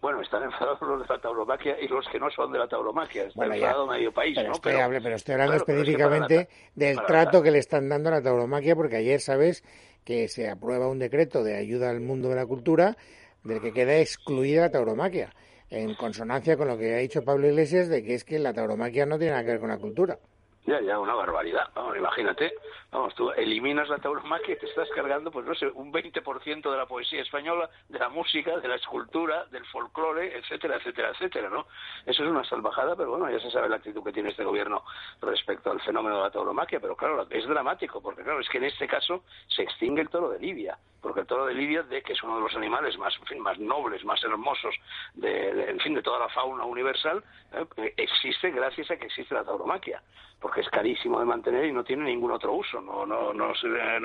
Bueno, 0.00 0.22
están 0.22 0.42
enfadados 0.42 0.80
los 0.80 1.02
de 1.02 1.14
la 1.14 1.20
tauromaquia 1.20 1.78
y 1.78 1.86
los 1.86 2.08
que 2.08 2.18
no 2.18 2.30
son 2.30 2.52
de 2.52 2.58
la 2.58 2.66
tauromaquia. 2.66 3.24
Está 3.24 3.44
enfadado 3.44 3.86
medio 3.86 4.12
país, 4.12 4.34
pero 4.34 4.48
¿no? 4.48 4.54
Estoy, 4.54 4.72
pero, 5.02 5.14
estoy 5.14 5.32
hablando 5.34 5.56
específicamente 5.56 6.48
del 6.74 7.02
trato 7.04 7.42
que 7.42 7.50
le 7.50 7.58
están 7.58 7.88
dando 7.88 8.08
a 8.08 8.12
la 8.12 8.22
tauromaquia, 8.22 8.74
porque 8.74 8.96
ayer 8.96 9.20
sabes 9.20 9.62
que 10.04 10.28
se 10.28 10.48
aprueba 10.48 10.88
un 10.88 10.98
decreto 10.98 11.44
de 11.44 11.56
ayuda 11.56 11.90
al 11.90 12.00
mundo 12.00 12.30
de 12.30 12.36
la 12.36 12.46
cultura 12.46 12.96
del 13.44 13.60
que 13.60 13.72
queda 13.72 13.98
excluida 13.98 14.62
la 14.62 14.70
tauromaquia, 14.70 15.34
en 15.68 15.94
consonancia 15.94 16.56
con 16.56 16.68
lo 16.68 16.78
que 16.78 16.94
ha 16.94 16.98
dicho 16.98 17.22
Pablo 17.22 17.46
Iglesias 17.46 17.88
de 17.88 18.02
que 18.02 18.14
es 18.14 18.24
que 18.24 18.38
la 18.38 18.54
tauromaquia 18.54 19.06
no 19.06 19.18
tiene 19.18 19.32
nada 19.32 19.44
que 19.44 19.50
ver 19.50 19.60
con 19.60 19.70
la 19.70 19.78
cultura. 19.78 20.18
Ya, 20.66 20.80
ya, 20.80 20.98
una 20.98 21.14
barbaridad. 21.14 21.64
Vamos, 21.74 21.96
imagínate. 21.96 22.52
Vamos, 22.92 23.14
tú 23.14 23.30
eliminas 23.30 23.88
la 23.88 23.98
tauromaquia 23.98 24.54
y 24.54 24.58
te 24.58 24.66
estás 24.66 24.88
cargando, 24.90 25.30
pues 25.30 25.46
no 25.46 25.54
sé, 25.54 25.68
un 25.68 25.92
20% 25.92 26.70
de 26.70 26.76
la 26.76 26.86
poesía 26.86 27.22
española, 27.22 27.70
de 27.88 27.98
la 28.00 28.08
música, 28.08 28.58
de 28.58 28.66
la 28.66 28.74
escultura, 28.74 29.44
del 29.46 29.64
folclore, 29.66 30.36
etcétera, 30.36 30.76
etcétera, 30.76 31.10
etcétera, 31.10 31.48
¿no? 31.50 31.66
Eso 32.04 32.24
es 32.24 32.28
una 32.28 32.42
salvajada, 32.42 32.96
pero 32.96 33.10
bueno, 33.10 33.30
ya 33.30 33.38
se 33.38 33.50
sabe 33.52 33.68
la 33.68 33.76
actitud 33.76 34.02
que 34.02 34.12
tiene 34.12 34.30
este 34.30 34.42
gobierno 34.42 34.82
respecto 35.22 35.70
al 35.70 35.80
fenómeno 35.82 36.16
de 36.16 36.22
la 36.22 36.30
tauromaquia, 36.32 36.80
pero 36.80 36.96
claro, 36.96 37.28
es 37.30 37.46
dramático, 37.46 38.02
porque 38.02 38.24
claro, 38.24 38.40
es 38.40 38.48
que 38.48 38.58
en 38.58 38.64
este 38.64 38.88
caso 38.88 39.22
se 39.46 39.62
extingue 39.62 40.02
el 40.02 40.08
toro 40.08 40.30
de 40.30 40.40
Libia, 40.40 40.76
porque 41.00 41.20
el 41.20 41.26
toro 41.28 41.46
de 41.46 41.54
Libia, 41.54 41.84
de 41.84 42.02
que 42.02 42.14
es 42.14 42.22
uno 42.24 42.36
de 42.36 42.42
los 42.42 42.56
animales 42.56 42.98
más, 42.98 43.16
en 43.20 43.26
fin, 43.26 43.40
más 43.40 43.56
nobles, 43.60 44.04
más 44.04 44.22
hermosos, 44.24 44.74
de, 45.14 45.70
en 45.70 45.78
fin, 45.78 45.94
de 45.94 46.02
toda 46.02 46.18
la 46.18 46.28
fauna 46.28 46.64
universal, 46.64 47.22
eh, 47.52 47.94
existe 47.96 48.50
gracias 48.50 48.90
a 48.90 48.96
que 48.96 49.06
existe 49.06 49.32
la 49.32 49.44
tauromaquia 49.44 50.02
porque 50.40 50.62
es 50.62 50.68
carísimo 50.70 51.20
de 51.20 51.26
mantener 51.26 51.66
y 51.66 51.72
no 51.72 51.84
tiene 51.84 52.04
ningún 52.04 52.30
otro 52.30 52.54
uso, 52.54 52.79
no 52.80 53.06
no 53.06 53.32
no, 53.32 53.52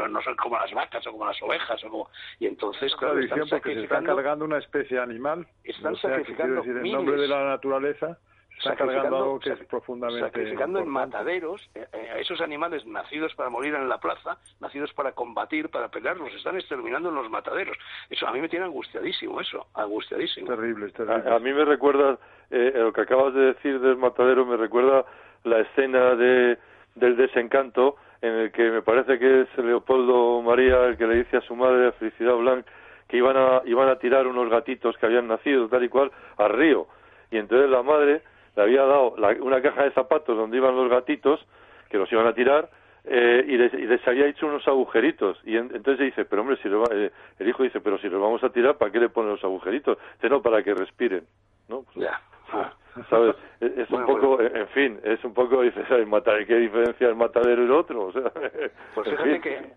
no, 0.08 0.22
son 0.22 0.36
como 0.36 0.58
las 0.58 0.72
vacas 0.74 1.06
o 1.08 1.12
como 1.12 1.26
las 1.26 1.42
ovejas 1.42 1.84
o 1.86 2.10
y 2.40 2.48
entonces 2.48 2.96
claro, 2.96 3.20
están 3.20 3.48
porque 3.50 3.74
se 3.74 3.84
está 3.84 4.04
cargando 4.04 4.46
una 4.46 4.58
especie 4.58 5.00
animal, 5.00 5.48
están 5.64 5.96
sacrificando 5.96 6.62
decir, 6.62 6.78
en 6.78 6.92
nombre 6.92 7.22
de 7.22 7.28
la 7.28 7.46
naturaleza 7.46 8.18
está 8.58 8.76
cargando 8.76 9.18
algo 9.18 9.40
que 9.40 9.52
es 9.52 9.60
profundamente 9.66 10.28
sacrificando 10.28 10.80
en 10.80 10.88
mataderos 10.88 11.62
eh, 11.76 11.86
eh, 11.92 12.10
a 12.16 12.20
esos 12.20 12.42
animales 12.42 12.86
nacidos 12.86 13.34
para 13.36 13.50
morir 13.50 13.76
en 13.76 13.90
la 13.90 14.00
plaza, 14.00 14.38
nacidos 14.60 14.94
para 14.94 15.12
combatir, 15.12 15.70
para 15.70 15.90
pelear, 15.90 16.18
los 16.18 16.34
están 16.34 16.56
exterminando 16.56 17.10
en 17.10 17.16
los 17.16 17.30
mataderos. 17.30 17.78
Eso 18.10 18.28
a 18.28 18.32
mí 18.32 18.42
me 18.42 18.50
tiene 18.50 18.66
angustiadísimo, 18.66 19.42
eso, 19.42 19.68
angustiadísimo. 19.74 20.48
Terrible, 20.48 20.90
terrible. 20.92 21.34
A, 21.34 21.40
mí 21.40 21.54
me 21.54 21.66
recuerda 21.66 22.18
eh, 22.50 22.72
lo 22.76 22.94
que 22.94 23.02
acabas 23.02 23.34
de 23.34 23.54
decir 23.54 23.80
del 23.80 23.98
matadero, 23.98 24.46
me 24.46 24.58
recuerda 24.58 25.06
la 25.44 25.60
escena 25.60 26.16
de, 26.16 26.58
del 26.96 27.18
desencanto 27.18 27.98
en 28.26 28.36
el 28.36 28.52
que 28.52 28.72
me 28.72 28.82
parece 28.82 29.20
que 29.20 29.42
es 29.42 29.58
Leopoldo 29.58 30.42
María 30.42 30.86
el 30.86 30.98
que 30.98 31.06
le 31.08 31.16
dice 31.18 31.38
a 31.38 31.42
su 31.42 31.56
madre, 31.56 31.92
Felicidad 31.94 32.36
Blanc, 32.36 32.66
que 33.08 33.18
iban 33.18 33.38
a, 33.38 33.62
iban 33.66 33.88
a 33.88 33.98
tirar 33.98 34.26
unos 34.26 34.50
gatitos 34.50 34.98
que 34.98 35.06
habían 35.06 35.28
nacido 35.28 35.68
tal 35.68 35.84
y 35.84 35.90
cual 35.90 36.12
al 36.38 36.50
río. 36.50 36.88
Y 37.30 37.38
entonces 37.38 37.70
la 37.70 37.84
madre 37.84 38.22
le 38.56 38.62
había 38.62 38.84
dado 38.84 39.16
una 39.42 39.62
caja 39.62 39.84
de 39.84 39.92
zapatos 39.92 40.36
donde 40.36 40.58
iban 40.58 40.76
los 40.76 40.90
gatitos, 40.90 41.46
que 41.90 41.98
los 41.98 42.12
iban 42.12 42.26
a 42.26 42.34
tirar, 42.34 42.70
eh, 43.04 43.46
y, 43.48 43.58
les, 43.58 44.08
había 44.08 44.26
hecho 44.26 44.48
unos 44.48 44.68
agujeritos. 44.68 45.40
Y 45.44 45.58
entonces 45.58 46.00
dice, 46.00 46.26
pero 46.26 46.42
hombre, 46.42 46.58
si 46.64 46.70
eh, 46.70 47.12
el 47.38 47.48
hijo 47.48 47.64
dice, 47.64 47.80
pero 47.82 48.00
si 48.00 48.10
los 48.10 48.20
vamos 48.20 48.44
a 48.44 48.50
tirar, 48.50 48.78
¿para 48.78 48.92
qué 48.92 49.00
le 49.00 49.10
ponen 49.10 49.32
los 49.32 49.44
agujeritos? 49.44 49.98
Dice, 50.16 50.30
no, 50.30 50.42
para 50.42 50.64
que 50.64 50.74
respiren. 50.74 51.26
¿no? 51.68 51.84
Pues, 51.94 52.08
Es, 53.60 53.90
un 53.90 54.06
poco, 54.06 54.40
en 54.40 54.68
fin, 54.70 55.00
es 55.04 55.22
un 55.26 55.34
poco, 55.34 55.62
dices, 55.62 55.86
¿qué 56.48 56.56
diferencia 56.56 57.10
el 57.10 57.16
matadero 57.16 57.64
y 57.64 57.66
el 57.66 57.72
otro? 57.72 58.06
O 58.06 58.12
sea, 58.14 58.32
pues 58.96 59.10
fíjate 59.10 59.42
que 59.42 59.74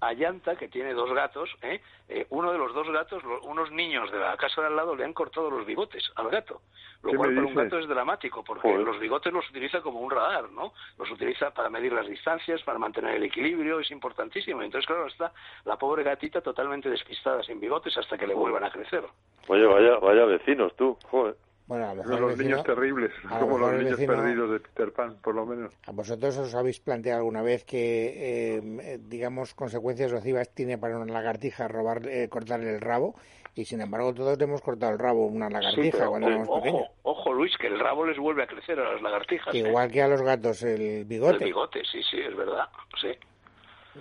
a 0.00 0.12
Llanta, 0.12 0.56
que 0.56 0.68
tiene 0.68 0.94
dos 0.94 1.12
gatos, 1.12 1.50
¿eh? 1.62 1.80
¿eh? 2.08 2.26
uno 2.30 2.52
de 2.52 2.58
los 2.58 2.72
dos 2.72 2.88
gatos, 2.90 3.22
unos 3.42 3.70
niños 3.72 4.10
de 4.12 4.18
la 4.18 4.36
casa 4.36 4.60
de 4.60 4.68
al 4.68 4.76
lado 4.76 4.94
le 4.94 5.04
han 5.04 5.12
cortado 5.12 5.50
los 5.50 5.66
bigotes 5.66 6.10
al 6.14 6.30
gato. 6.30 6.60
Lo 7.02 7.14
cual 7.14 7.34
para 7.34 7.46
un 7.46 7.54
gato 7.54 7.78
es 7.78 7.88
dramático, 7.88 8.42
porque 8.44 8.76
los 8.76 8.98
bigotes 8.98 9.32
los 9.32 9.48
utiliza 9.50 9.80
como 9.80 10.00
un 10.00 10.10
radar, 10.10 10.50
¿no? 10.50 10.72
Los 10.98 11.10
utiliza 11.10 11.50
para 11.50 11.70
medir 11.70 11.92
las 11.92 12.06
distancias, 12.06 12.62
para 12.62 12.78
mantener 12.78 13.16
el 13.16 13.24
equilibrio, 13.24 13.80
es 13.80 13.90
importantísimo. 13.90 14.62
Entonces, 14.62 14.86
claro, 14.86 15.06
está 15.06 15.32
la 15.64 15.76
pobre 15.76 16.02
gatita 16.02 16.40
totalmente 16.40 16.90
despistada, 16.90 17.42
sin 17.42 17.60
bigotes, 17.60 17.96
hasta 17.96 18.18
que 18.18 18.26
le 18.26 18.34
vuelvan 18.34 18.64
a 18.64 18.70
crecer. 18.70 19.04
Oye, 19.46 19.64
vaya, 19.64 19.98
vaya 19.98 20.24
vecinos 20.24 20.74
tú, 20.76 20.96
joder. 21.04 21.36
Bueno, 21.68 21.94
los 21.94 22.38
niños 22.38 22.64
terribles, 22.64 23.12
como 23.28 23.58
los 23.58 23.74
niños 23.74 24.00
perdidos 24.00 24.52
de 24.52 24.60
Peter 24.60 24.90
Pan, 24.90 25.18
por 25.22 25.34
lo 25.34 25.44
menos. 25.44 25.74
¿A 25.86 25.92
vosotros 25.92 26.38
os 26.38 26.54
habéis 26.54 26.80
planteado 26.80 27.18
alguna 27.18 27.42
vez 27.42 27.64
que, 27.64 28.56
eh, 28.56 28.98
digamos, 29.02 29.52
consecuencias 29.52 30.10
nocivas 30.10 30.48
tiene 30.54 30.78
para 30.78 30.96
una 30.98 31.12
lagartija 31.12 31.68
robar, 31.68 32.06
eh, 32.08 32.28
cortarle 32.30 32.74
el 32.74 32.80
rabo? 32.80 33.14
Y 33.54 33.66
sin 33.66 33.82
embargo, 33.82 34.14
todos 34.14 34.40
hemos 34.40 34.62
cortado 34.62 34.92
el 34.92 34.98
rabo 34.98 35.26
una 35.26 35.50
lagartija 35.50 36.06
cuando 36.06 36.28
éramos 36.28 36.48
pequeños. 36.48 36.86
Ojo, 37.02 37.34
Luis, 37.34 37.52
que 37.58 37.66
el 37.66 37.78
rabo 37.78 38.06
les 38.06 38.16
vuelve 38.16 38.44
a 38.44 38.46
crecer 38.46 38.80
a 38.80 38.94
las 38.94 39.02
lagartijas. 39.02 39.54
¿eh? 39.54 39.58
igual 39.58 39.90
que 39.90 40.00
a 40.00 40.08
los 40.08 40.22
gatos 40.22 40.62
el 40.62 41.04
bigote. 41.04 41.44
El 41.44 41.44
bigote, 41.44 41.82
sí, 41.84 42.00
sí, 42.02 42.18
es 42.18 42.34
verdad, 42.34 42.66
sí. 42.98 43.08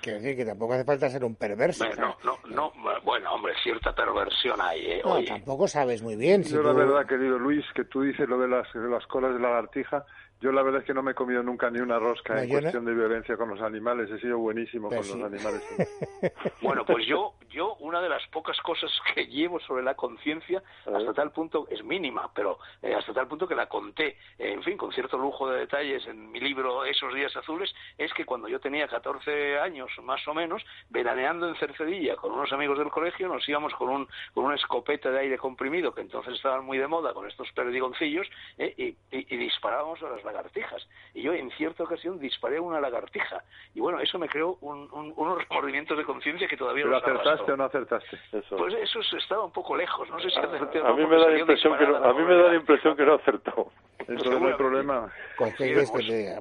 Quiero 0.01 0.19
decir 0.19 0.35
que 0.35 0.45
tampoco 0.45 0.73
hace 0.73 0.83
falta 0.85 1.09
ser 1.09 1.23
un 1.23 1.35
perverso. 1.35 1.85
Bueno, 1.85 2.15
no, 2.23 2.37
no, 2.49 2.71
bueno, 3.03 3.33
hombre, 3.33 3.53
cierta 3.63 3.93
perversión 3.93 4.59
hay. 4.61 4.85
¿eh? 4.85 5.01
No, 5.03 5.23
tampoco 5.23 5.67
sabes 5.67 6.01
muy 6.01 6.15
bien. 6.15 6.43
Yo 6.43 6.61
la 6.61 6.73
verdad, 6.73 7.05
querido 7.05 7.37
Luis, 7.39 7.65
que 7.73 7.85
tú 7.85 8.01
dices 8.01 8.27
lo 8.27 8.37
de 8.39 8.47
las, 8.47 8.71
de 8.73 8.89
las 8.89 9.05
colas 9.07 9.33
de 9.33 9.39
lagartija, 9.39 10.05
yo 10.39 10.51
la 10.51 10.61
verdad 10.61 10.81
es 10.81 10.87
que 10.87 10.93
no 10.93 11.01
me 11.01 11.11
he 11.11 11.15
comido 11.15 11.41
nunca 11.41 11.71
ni 11.71 11.79
una 11.79 11.97
rosca 11.97 12.43
en 12.43 12.49
cuestión 12.49 12.85
de 12.85 12.93
violencia 12.93 13.35
con 13.37 13.49
los 13.49 13.61
animales. 13.61 14.09
He 14.11 14.19
sido 14.19 14.37
buenísimo 14.37 14.87
pues 14.89 15.09
con 15.09 15.19
los 15.19 15.33
animales. 15.33 15.63
bueno, 16.61 16.85
pues 16.85 17.07
yo, 17.07 17.33
yo 17.49 17.75
una 17.79 18.01
de 18.01 18.09
las 18.09 18.25
pocas 18.27 18.55
cosas 18.61 18.91
que 19.15 19.25
llevo 19.25 19.59
sobre 19.59 19.83
la 19.83 19.95
conciencia, 19.95 20.61
hasta 20.85 21.13
tal 21.13 21.31
punto, 21.31 21.67
es 21.71 21.83
mínima, 21.83 22.29
pero 22.35 22.59
eh, 22.83 22.93
hasta 22.93 23.13
tal 23.13 23.27
punto 23.27 23.47
que 23.47 23.55
la 23.55 23.67
conté, 23.67 24.17
eh, 24.37 24.53
en 24.53 24.61
fin, 24.61 24.77
con 24.77 24.91
cierto 24.91 25.17
lujo 25.17 25.49
de 25.49 25.59
detalles 25.59 26.05
en 26.05 26.31
mi 26.31 26.39
libro 26.39 26.85
Esos 26.85 27.13
días 27.15 27.35
azules, 27.35 27.73
es 27.97 28.13
que 28.13 28.25
cuando 28.25 28.47
yo 28.47 28.59
tenía 28.59 28.87
14 28.87 29.57
años, 29.59 29.89
más 30.03 30.25
o 30.27 30.35
menos, 30.35 30.63
veraneando 30.89 31.49
en 31.49 31.55
Cercedilla 31.55 32.15
con 32.15 32.31
unos 32.31 32.53
amigos 32.53 32.77
del 32.77 32.91
colegio, 32.91 33.27
nos 33.27 33.47
íbamos 33.49 33.73
con, 33.73 33.89
un, 33.89 34.07
con 34.35 34.45
una 34.45 34.55
escopeta 34.55 35.09
de 35.09 35.19
aire 35.19 35.37
comprimido, 35.39 35.95
que 35.95 36.01
entonces 36.01 36.35
estaban 36.35 36.63
muy 36.63 36.77
de 36.77 36.87
moda, 36.87 37.13
con 37.15 37.27
estos 37.27 37.51
perdigoncillos, 37.53 38.27
eh, 38.59 38.73
y, 38.77 39.17
y, 39.17 39.33
y 39.33 39.37
disparábamos 39.37 40.01
a 40.03 40.09
las 40.09 40.26
lagartijas. 40.27 40.87
Y 41.13 41.23
yo 41.23 41.33
en 41.33 41.49
cierta 41.51 41.83
ocasión 41.83 42.19
disparé 42.19 42.59
una 42.59 42.79
lagartija. 42.79 43.43
Y 43.73 43.79
bueno, 43.79 43.99
eso 43.99 44.19
me 44.19 44.29
creó 44.29 44.57
unos 44.61 45.47
remordimientos 45.49 45.97
de 45.97 46.03
conciencia 46.03 46.47
que 46.47 46.57
todavía 46.57 46.85
no 46.85 46.97
acertaste 46.97 47.51
o 47.51 47.57
no 47.57 47.63
acertaste? 47.65 48.17
Pues 48.31 48.73
eso 48.75 48.99
estaba 49.17 49.45
un 49.45 49.51
poco 49.51 49.75
lejos. 49.75 50.09
No 50.09 50.19
sé 50.19 50.29
si 50.29 50.39
acerté 50.39 50.79
a, 50.79 50.93
mí 50.93 51.05
me 51.05 51.17
da 51.17 51.29
la 51.29 51.39
impresión 51.39 51.77
que 51.77 51.87
no, 51.87 51.97
a 51.97 52.13
mí 52.13 52.23
me 52.23 52.35
da 52.35 52.49
la 52.49 52.55
impresión 52.55 52.95
que 52.95 53.05
no 53.05 53.13
acertó. 53.15 53.71
Eso 53.99 54.31
es 54.31 54.41
el 54.41 54.55
problema. 54.55 55.11
Pues, 55.37 55.55
que 55.55 55.85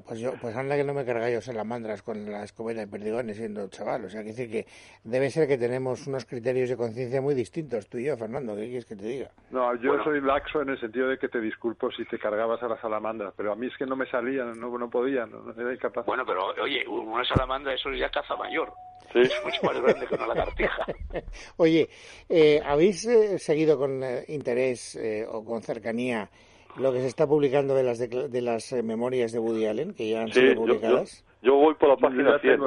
pues, 0.07 0.21
yo, 0.21 0.35
pues 0.41 0.57
anda 0.57 0.77
que 0.77 0.85
no 0.85 0.95
me 0.95 1.05
cargáis 1.05 1.45
salamandras 1.45 2.03
con 2.03 2.31
la 2.31 2.45
escopeta 2.45 2.81
de 2.81 2.87
perdigones 2.87 3.37
siendo 3.37 3.69
chaval. 3.69 4.05
O 4.05 4.09
sea, 4.09 4.23
que 4.23 4.29
decir 4.29 4.51
que 4.51 4.67
debe 5.05 5.31
ser 5.31 5.49
que 5.49 5.59
tenemos 5.59 6.07
unos 6.07 6.27
criterios 6.27 6.69
de 6.69 6.77
conciencia 6.77 7.21
muy 7.21 7.35
distintos, 7.35 7.89
tú 7.89 7.99
y 7.99 8.05
yo, 8.05 8.17
Fernando. 8.17 8.55
¿Qué 8.55 8.67
quieres 8.67 8.87
que 8.87 8.97
te 8.97 9.05
diga? 9.05 9.31
No, 9.51 9.75
yo 9.77 10.03
soy 10.05 10.21
laxo 10.21 10.63
en 10.63 10.71
el 10.71 10.81
sentido 10.81 11.09
de 11.09 11.19
que 11.19 11.29
te 11.29 11.41
disculpo 11.41 11.91
si 11.91 12.05
te 12.05 12.19
cargabas 12.19 12.63
a 12.63 12.69
la 12.69 12.81
salamandra, 12.81 13.33
pero 13.37 13.53
a 13.53 13.57
mí 13.57 13.67
es 13.77 13.79
que 13.79 13.87
no 13.87 13.97
me 13.97 14.07
salía, 14.07 14.45
no, 14.45 14.79
no 14.79 14.91
podía, 14.91 15.27
no, 15.27 15.53
era 15.53 15.73
incapaz. 15.73 16.07
Bueno, 16.07 16.25
pero 16.25 16.47
oye, 16.63 16.87
una 16.89 17.25
salamandra 17.25 17.75
eso 17.75 17.91
es 17.91 18.01
ya 18.01 18.09
caza 18.09 18.35
mayor. 18.37 18.73
Sí. 19.13 19.21
Es 19.21 19.45
mucho 19.45 19.63
más 19.63 19.83
grande 19.83 20.07
que 20.07 20.15
una 20.15 20.27
lagartija. 20.29 20.87
oye, 21.59 21.89
eh, 22.29 22.61
¿habéis 22.65 23.05
eh, 23.07 23.39
seguido 23.39 23.79
con 23.79 24.03
eh, 24.03 24.25
interés 24.29 24.99
o 25.31 25.45
con 25.45 25.63
cercanía 25.63 26.29
lo 26.77 26.93
que 26.93 27.01
se 27.01 27.07
está 27.07 27.27
publicando 27.27 27.75
de 27.75 27.83
las 27.83 27.99
de, 27.99 28.43
las 28.43 28.73
memorias 28.73 29.33
de 29.33 29.39
Woody 29.39 29.67
Allen, 29.67 29.95
que 29.95 30.11
ya 30.11 30.23
han 30.23 30.33
sido 30.33 30.55
publicadas? 30.55 31.25
Yo, 31.43 31.55
voy 31.55 31.75
por 31.75 31.91
la 31.91 31.97
página 31.97 32.39
100. 32.39 32.61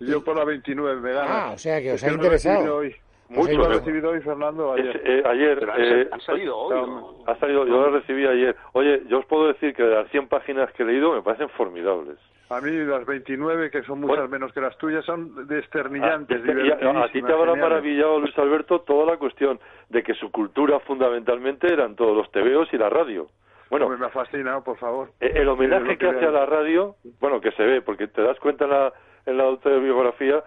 yo 0.00 0.22
por 0.22 0.36
la 0.36 0.44
29, 0.44 1.00
me 1.00 1.12
Ah, 1.18 1.52
o 1.54 1.58
sea 1.58 1.80
que 1.80 1.92
os 1.92 2.04
ha 2.04 2.12
interesado. 2.12 2.82
Mucho. 3.28 3.56
Lo 3.56 3.66
he 3.66 3.74
recibido 3.74 4.10
hoy, 4.10 4.20
Fernando, 4.20 4.72
ayer. 4.72 5.02
Eh, 5.04 5.22
ayer. 5.24 5.68
Eh, 5.78 6.08
¿Han 6.12 6.20
salido 6.20 6.56
hoy? 6.56 7.22
Ha 7.26 7.34
salido, 7.36 7.66
yo 7.66 7.80
lo 7.80 7.90
recibí 7.90 8.26
ayer. 8.26 8.54
Oye, 8.72 9.02
yo 9.08 9.18
os 9.18 9.26
puedo 9.26 9.48
decir 9.48 9.74
que 9.74 9.82
de 9.82 9.94
las 9.94 10.10
100 10.10 10.28
páginas 10.28 10.70
que 10.72 10.82
he 10.82 10.86
leído 10.86 11.12
me 11.14 11.22
parecen 11.22 11.48
formidables. 11.50 12.18
A 12.50 12.60
mí 12.60 12.70
las 12.70 13.06
29, 13.06 13.70
que 13.70 13.82
son 13.82 14.00
muchas 14.00 14.28
menos 14.28 14.52
que 14.52 14.60
las 14.60 14.76
tuyas, 14.76 15.04
son 15.04 15.46
desternillantes. 15.48 16.42
A, 16.82 17.04
a, 17.04 17.08
ti 17.08 17.22
te 17.22 17.32
habrá 17.32 17.54
maravillado, 17.54 18.20
Luis 18.20 18.36
Alberto, 18.38 18.82
toda 18.82 19.06
la 19.06 19.16
cuestión 19.16 19.58
de 19.88 20.02
que 20.02 20.14
su 20.14 20.30
cultura 20.30 20.78
fundamentalmente 20.80 21.72
eran 21.72 21.96
todos 21.96 22.14
los 22.14 22.30
tebeos 22.30 22.68
y 22.72 22.76
la 22.76 22.90
radio. 22.90 23.28
Bueno, 23.70 23.88
me 23.88 24.06
ha 24.06 24.10
fascinado, 24.10 24.62
por 24.62 24.76
favor. 24.76 25.08
Eh, 25.20 25.32
el, 25.36 25.48
homenaje 25.48 25.96
que, 25.96 26.06
hace 26.06 26.26
a 26.26 26.30
la 26.30 26.46
radio, 26.46 26.96
bueno, 27.20 27.40
que 27.40 27.50
se 27.52 27.64
ve, 27.64 27.80
porque 27.80 28.06
te 28.06 28.22
das 28.22 28.38
cuenta 28.38 28.64
en 28.64 28.70
la, 28.70 28.92
en 29.26 29.36
la 29.38 29.44
autobiografía 29.44 30.44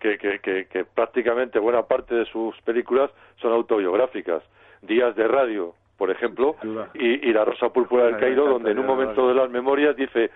que, 0.00 0.18
que, 0.18 0.66
que, 0.66 0.84
prácticamente 0.84 1.58
buena 1.58 1.82
parte 1.82 2.14
de 2.14 2.24
sus 2.26 2.60
películas 2.62 3.10
son 3.36 3.52
autobiográficas. 3.52 4.42
Días 4.82 5.14
de 5.14 5.28
radio, 5.28 5.74
por 5.98 6.10
ejemplo, 6.10 6.56
y, 6.94 7.28
y 7.28 7.32
La 7.32 7.44
Rosa 7.44 7.70
Púrpura 7.70 8.06
del 8.06 8.16
Cairo, 8.16 8.46
donde 8.46 8.70
en 8.70 8.78
un 8.78 8.86
momento 8.86 9.28
de 9.28 9.34
las 9.34 9.50
memorias 9.50 9.94
dice 9.94 10.30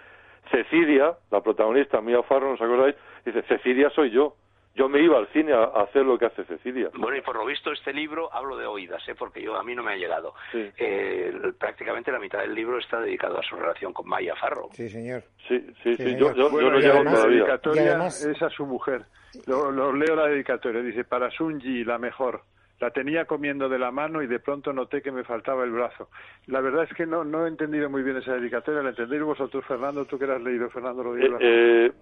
Cecilia, 0.50 1.14
la 1.30 1.40
protagonista, 1.40 2.00
Mia 2.00 2.22
Farro, 2.22 2.50
¿nos 2.50 2.60
acordáis? 2.60 2.94
Dice, 3.24 3.42
Cecilia 3.42 3.90
soy 3.90 4.10
yo 4.10 4.34
yo 4.74 4.88
me 4.88 5.00
iba 5.00 5.18
al 5.18 5.28
cine 5.28 5.52
a, 5.52 5.64
hacer 5.82 6.04
lo 6.04 6.18
que 6.18 6.26
hace 6.26 6.44
Cecilia. 6.44 6.90
Bueno, 6.98 7.16
y 7.16 7.20
por 7.20 7.36
lo 7.36 7.46
visto 7.46 7.70
este 7.72 7.92
libro, 7.92 8.32
hablo 8.32 8.56
de 8.56 8.66
oídas, 8.66 9.06
¿eh? 9.08 9.14
porque 9.16 9.40
yo 9.40 9.56
a 9.56 9.62
mí 9.62 9.74
no 9.74 9.82
me 9.82 9.92
ha 9.92 9.96
llegado. 9.96 10.34
Eh, 10.52 11.32
prácticamente 11.58 12.10
la 12.10 12.18
mitad 12.18 12.40
del 12.40 12.54
libro 12.54 12.78
está 12.78 13.00
dedicado 13.00 13.38
a 13.38 13.42
su 13.42 13.54
relación 13.54 13.92
con 13.92 14.08
Maya 14.08 14.34
Farro. 14.34 14.68
Sí, 14.72 14.88
señor. 14.88 15.22
Sí, 15.46 15.64
sí, 15.82 15.96
sí, 15.96 16.16
yo, 16.16 16.34
yo, 16.34 16.50
no 16.50 16.78
llego 16.78 17.04
todavía. 17.04 17.18
La 17.18 17.28
dedicatoria 17.28 18.06
es 18.06 18.42
a 18.42 18.50
su 18.50 18.66
mujer. 18.66 19.04
Lo, 19.46 19.92
leo 19.92 20.16
la 20.16 20.26
dedicatoria, 20.26 20.82
dice, 20.82 21.04
para 21.04 21.30
Sunji, 21.30 21.84
la 21.84 21.98
mejor. 21.98 22.42
La 22.80 22.90
tenía 22.90 23.24
comiendo 23.24 23.68
de 23.68 23.78
la 23.78 23.92
mano 23.92 24.22
y 24.22 24.26
de 24.26 24.40
pronto 24.40 24.72
noté 24.72 25.00
que 25.00 25.12
me 25.12 25.22
faltaba 25.22 25.62
el 25.62 25.70
brazo. 25.70 26.08
La 26.46 26.60
verdad 26.60 26.84
es 26.84 26.94
que 26.96 27.06
no, 27.06 27.22
no 27.22 27.46
he 27.46 27.48
entendido 27.48 27.88
muy 27.88 28.02
bien 28.02 28.16
esa 28.16 28.34
dedicatoria. 28.34 28.82
¿La 28.82 28.90
entendéis 28.90 29.22
vosotros, 29.22 29.64
Fernando? 29.64 30.04
¿Tú 30.04 30.18
que 30.18 30.26
la 30.26 30.34
has 30.34 30.42
leído, 30.42 30.68
Fernando? 30.70 31.04
Lo 31.04 31.16
eh, 31.16 31.30
eh 31.40 31.92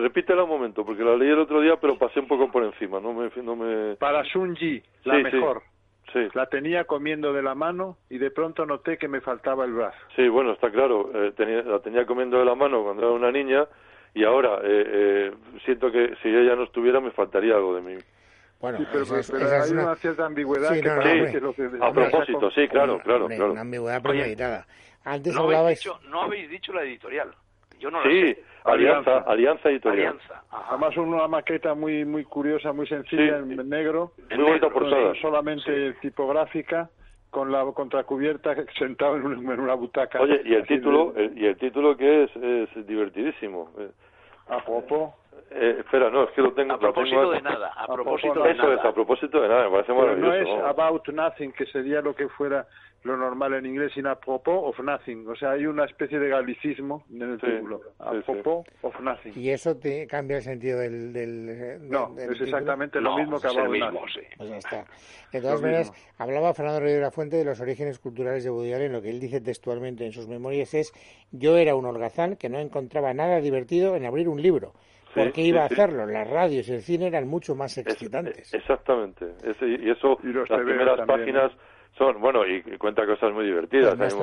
repítela 0.00 0.44
un 0.44 0.50
momento, 0.50 0.84
porque 0.84 1.02
la 1.02 1.16
leí 1.16 1.30
el 1.30 1.38
otro 1.38 1.60
día, 1.60 1.76
pero 1.80 1.96
pasé 1.96 2.20
un 2.20 2.28
poco 2.28 2.50
por 2.50 2.64
encima. 2.64 3.00
No 3.00 3.12
me, 3.12 3.30
no 3.42 3.56
me... 3.56 3.96
Para 3.96 4.24
Sunji, 4.24 4.82
la 5.04 5.18
mejor. 5.18 5.62
Sí. 6.12 6.28
La 6.34 6.46
tenía 6.46 6.84
comiendo 6.84 7.32
de 7.32 7.42
la 7.42 7.54
mano 7.54 7.96
y 8.08 8.18
de 8.18 8.30
pronto 8.30 8.64
noté 8.66 8.98
que 8.98 9.08
me 9.08 9.20
faltaba 9.20 9.64
el 9.64 9.72
brazo. 9.72 9.98
Sí, 10.14 10.28
bueno, 10.28 10.52
está 10.52 10.70
claro. 10.70 11.10
Eh, 11.12 11.32
tenía, 11.32 11.62
la 11.62 11.80
tenía 11.80 12.06
comiendo 12.06 12.38
de 12.38 12.44
la 12.44 12.54
mano 12.54 12.84
cuando 12.84 13.02
era 13.02 13.10
una 13.10 13.32
niña 13.32 13.66
y 14.14 14.22
ahora 14.22 14.60
eh, 14.62 14.84
eh, 14.86 15.34
siento 15.64 15.90
que 15.90 16.14
si 16.22 16.28
ella 16.28 16.54
no 16.54 16.64
estuviera 16.64 17.00
me 17.00 17.10
faltaría 17.10 17.54
algo 17.54 17.74
de 17.74 17.82
mí. 17.82 17.96
Bueno, 18.60 18.78
pero, 18.92 19.04
hay 19.60 19.72
una... 19.72 19.94
cierta 19.96 20.24
ambigüedad 20.24 20.72
que, 20.72 21.40
lo 21.40 21.52
que 21.52 21.68
a 21.80 21.92
propósito, 21.92 22.50
sí, 22.52 22.68
claro, 22.68 22.98
claro, 23.00 23.26
claro. 23.26 23.52
Una 23.52 23.62
ambigüedad 23.62 24.00
premeditada. 24.00 24.66
Antes 25.04 25.34
no 25.34 25.42
hablabais... 25.42 25.84
Habéis 25.84 26.00
dicho, 26.00 26.10
no 26.10 26.22
habéis 26.22 26.48
dicho 26.48 26.72
la 26.72 26.82
editorial. 26.84 27.34
Yo 27.78 27.90
no 27.90 28.02
sí, 28.02 28.36
Alianza, 28.64 29.18
Alianza 29.18 29.68
Editorial. 29.68 30.18
Además 30.50 30.96
una 30.96 31.28
maqueta 31.28 31.74
muy 31.74 32.04
muy 32.04 32.24
curiosa, 32.24 32.72
muy 32.72 32.86
sencilla 32.86 33.38
en 33.38 33.68
negro. 33.68 34.12
En 34.30 34.40
muy 34.40 34.58
bonita 34.60 35.20
Solamente 35.20 35.94
tipográfica 36.00 36.88
con 37.30 37.50
la 37.50 37.64
contracubierta 37.74 38.54
sentado 38.78 39.16
en, 39.16 39.26
una 39.26 39.74
butaca. 39.74 40.20
Oye, 40.20 40.40
y 40.44 40.54
el 40.54 40.66
título, 40.66 41.12
y 41.34 41.46
el 41.46 41.56
título 41.56 41.96
que 41.96 42.24
es, 42.24 42.36
es 42.36 42.86
divertidísimo. 42.86 43.70
Eh, 43.78 43.90
a 44.48 44.58
poco. 44.64 45.16
Eh, 45.50 45.76
espera, 45.80 46.10
no, 46.10 46.24
es 46.24 46.30
que 46.30 46.42
lo 46.42 46.52
tengo. 46.52 46.74
A 46.74 46.78
propósito 46.78 47.30
de 47.30 47.42
nada. 47.42 47.72
A, 47.76 47.86
propósito 47.86 48.42
de 48.42 48.50
Eso 48.52 48.72
es, 48.72 48.84
a 48.84 48.92
propósito 48.92 49.40
de 49.40 49.48
nada, 49.48 49.64
me 49.64 49.70
parece 49.70 49.92
maravilloso. 49.92 50.32
no 50.32 50.34
es 50.34 50.64
about 50.64 51.08
nothing, 51.08 51.52
que 51.52 51.66
sería 51.66 52.00
lo 52.00 52.14
que 52.14 52.28
fuera 52.28 52.66
lo 53.04 53.18
normal 53.18 53.52
en 53.54 53.66
inglés, 53.66 53.92
sino 53.94 54.10
apropos 54.10 54.60
of 54.64 54.78
nothing. 54.80 55.26
O 55.28 55.36
sea, 55.36 55.52
hay 55.52 55.66
una 55.66 55.84
especie 55.84 56.18
de 56.18 56.28
galicismo 56.30 57.04
en 57.10 57.22
el 57.22 57.40
título. 57.40 57.80
Apropos 57.98 58.66
of 58.82 58.98
nothing. 59.00 59.32
¿Y 59.36 59.50
eso 59.50 59.76
te 59.76 60.06
cambia 60.06 60.38
el 60.38 60.42
sentido 60.42 60.80
del. 60.80 61.12
del, 61.12 61.88
no, 61.88 62.14
es 62.18 62.40
exactamente 62.40 63.00
lo 63.00 63.16
mismo 63.16 63.38
que 63.38 63.48
about 63.48 63.68
mismo, 63.68 64.00
Sí. 64.08 64.20
Pues 64.36 64.48
ya 64.48 64.56
está. 64.58 64.84
De 65.30 65.40
todas 65.40 65.60
maneras, 65.60 65.92
hablaba 66.18 66.54
Fernando 66.54 66.80
la 66.84 67.10
Fuente 67.10 67.36
de 67.36 67.44
los 67.44 67.60
orígenes 67.60 67.98
culturales 67.98 68.42
de 68.42 68.50
Woody 68.50 68.72
Allen. 68.72 68.92
Lo 68.92 69.02
que 69.02 69.10
él 69.10 69.20
dice 69.20 69.40
textualmente 69.40 70.06
en 70.06 70.12
sus 70.12 70.26
memorias 70.26 70.72
es: 70.72 70.92
Yo 71.30 71.58
era 71.58 71.74
un 71.74 71.84
holgazán 71.84 72.36
que 72.36 72.48
no 72.48 72.58
encontraba 72.58 73.12
nada 73.12 73.40
divertido 73.40 73.96
en 73.96 74.06
abrir 74.06 74.28
un 74.28 74.40
libro. 74.40 74.72
¿Por 75.14 75.30
qué 75.30 75.42
iba 75.42 75.62
a 75.62 75.66
hacerlo? 75.66 76.06
Las 76.06 76.28
radios 76.28 76.68
y 76.68 76.72
el 76.72 76.80
cine 76.80 77.06
eran 77.06 77.28
mucho 77.28 77.54
más 77.54 77.78
excitantes. 77.78 78.52
exactamente. 78.52 79.26
y 79.60 79.90
eso, 79.90 80.18
las 80.22 80.60
primeras 80.60 81.06
páginas 81.06 81.52
son, 81.96 82.20
bueno, 82.20 82.46
y, 82.46 82.62
cuenta 82.78 83.06
cosas 83.06 83.32
muy 83.32 83.46
divertidas. 83.46 83.96
Pues 83.96 84.14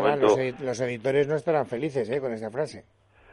los, 0.61 0.81
editores 0.81 1.27
no 1.27 1.35
estarán 1.35 1.65
felices 1.65 2.09
¿eh? 2.09 2.19
con 2.19 2.33
esa 2.33 2.49
frase. 2.49 2.83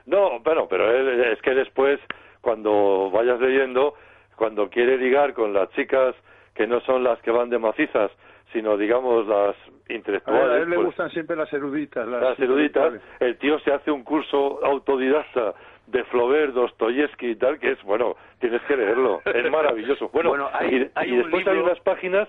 No, 0.07 0.41
bueno, 0.41 0.67
pero 0.69 0.91
es 1.33 1.41
que 1.43 1.55
después, 1.55 2.01
cuando 2.41 3.11
vayas 3.11 3.41
leyendo, 3.41 3.95
cuando 4.37 4.71
quiere 4.71 4.97
ligar 4.97 5.35
con 5.35 5.53
las 5.53 5.71
chicas 5.71 6.15
que 6.55 6.67
no 6.67 6.81
son 6.81 7.05
las 7.05 7.21
que 7.23 7.31
van 7.31 7.51
de 7.51 7.59
macizas, 7.59 8.11
sino 8.53 8.77
digamos 8.77 9.27
las 9.27 9.57
intelectuales. 9.89 10.51
A, 10.51 10.57
él 10.57 10.71
le 10.71 10.77
pues 10.77 10.87
gustan 10.87 11.11
siempre 11.11 11.37
las 11.37 11.53
eruditas. 11.53 12.07
Las, 12.07 12.39
eruditas. 12.39 12.95
El 13.21 13.37
tío 13.39 13.59
se 13.61 13.73
hace 13.73 13.91
un 13.91 14.03
curso 14.03 14.65
autodidacta 14.65 15.55
de 15.87 16.05
Flaubert, 16.05 16.53
Dostoyevsky 16.55 17.31
y 17.31 17.37
tal, 17.37 17.59
que 17.59 17.73
es, 17.73 17.83
bueno, 17.83 18.17
tienes 18.41 18.63
que 18.63 18.77
leerlo. 18.77 19.21
Es 19.25 19.51
maravilloso. 19.51 20.09
Bueno, 20.09 20.49
y, 20.71 20.79
después 21.17 21.47
hay 21.47 21.59
unas 21.59 21.81
páginas 21.81 22.29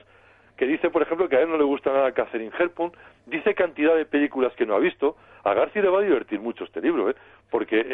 que 0.59 0.67
dice, 0.67 0.89
por 0.89 1.01
ejemplo, 1.01 1.29
que 1.29 1.37
a 1.37 1.41
él 1.41 1.49
no 1.49 1.57
le 1.57 1.63
gusta 1.63 1.89
nada 1.89 2.11
Catherine 2.11 2.51
Hepburn, 2.59 2.91
dice 3.27 3.55
cantidad 3.55 3.95
de 3.95 4.05
películas 4.05 4.53
que 4.57 4.65
no 4.65 4.75
ha 4.75 4.79
visto. 4.79 5.15
A 5.45 5.53
García 5.53 5.81
le 5.81 5.87
va 5.87 5.99
a 5.99 6.03
divertir 6.03 6.41
mucho 6.41 6.65
este 6.65 6.81
libro, 6.81 7.09
¿eh? 7.09 7.15
Porque 7.49 7.79
eh, 7.79 7.85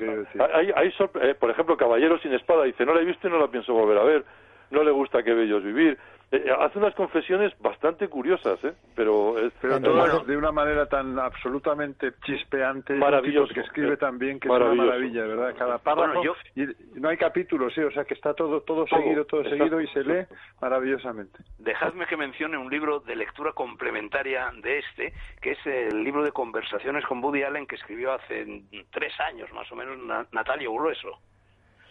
eh 0.00 0.24
hay, 0.54 0.72
hay 0.74 0.94
eh, 1.20 1.34
por 1.38 1.50
ejemplo, 1.50 1.76
Caballero 1.76 2.18
sin 2.20 2.32
espada, 2.32 2.64
dice, 2.64 2.86
no 2.86 2.94
la 2.94 3.02
he 3.02 3.04
visto 3.04 3.28
y 3.28 3.30
no 3.30 3.38
la 3.38 3.48
pienso 3.48 3.74
volver 3.74 3.98
a 3.98 4.04
ver. 4.04 4.24
No 4.70 4.82
le 4.84 4.90
gusta 4.90 5.22
Que 5.22 5.34
Bellos 5.34 5.62
Vivir. 5.62 5.98
Eh, 6.30 6.42
eh, 6.44 6.52
hace 6.60 6.78
unas 6.78 6.94
confesiones 6.94 7.54
bastante 7.58 8.06
curiosas, 8.08 8.62
¿eh? 8.62 8.74
Pero, 8.94 9.36
pero 9.62 9.80
todas 9.80 10.26
de 10.26 10.36
una 10.36 10.52
manera 10.52 10.86
tan 10.86 11.18
absolutamente 11.18 12.12
chispeante, 12.22 12.94
maravilloso, 12.96 13.54
que 13.54 13.60
escribe 13.60 13.96
tan 13.96 14.18
bien 14.18 14.38
que 14.38 14.48
es 14.48 14.54
una 14.54 14.74
maravilla, 14.74 15.24
¿verdad? 15.24 15.54
Cada 15.56 15.78
párrafo 15.78 16.20
y 16.54 16.66
no 17.00 17.08
hay 17.08 17.16
capítulos, 17.16 17.72
sí, 17.72 17.80
o 17.80 17.90
sea 17.92 18.04
que 18.04 18.12
está 18.12 18.34
todo 18.34 18.60
todo, 18.60 18.86
seguido, 18.86 19.24
todo 19.24 19.42
seguido 19.44 19.80
y 19.80 19.86
se 19.88 20.04
lee 20.04 20.26
maravillosamente. 20.60 21.38
Dejadme 21.58 22.04
que 22.04 22.18
mencione 22.18 22.58
un 22.58 22.68
libro 22.68 23.00
de 23.00 23.16
lectura 23.16 23.52
complementaria 23.52 24.52
de 24.62 24.80
este, 24.80 25.14
que 25.40 25.52
es 25.52 25.66
el 25.66 26.04
libro 26.04 26.22
de 26.22 26.32
conversaciones 26.32 27.06
con 27.06 27.24
Woody 27.24 27.42
Allen 27.42 27.66
que 27.66 27.76
escribió 27.76 28.12
hace 28.12 28.64
tres 28.90 29.18
años 29.20 29.50
más 29.54 29.70
o 29.72 29.76
menos 29.76 29.96
Natalia 30.32 30.68
Grueso. 30.68 31.20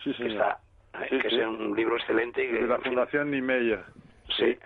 Sí, 0.03 0.13
sí. 0.13 0.23
Que, 0.23 0.29
está, 0.29 0.59
que 1.09 1.27
es 1.27 1.33
un 1.33 1.75
libro 1.75 1.97
excelente. 1.97 2.47
De 2.47 2.67
la 2.67 2.77
Fundación 2.77 3.31
Niemeyer. 3.31 3.83
Sí. 4.37 4.57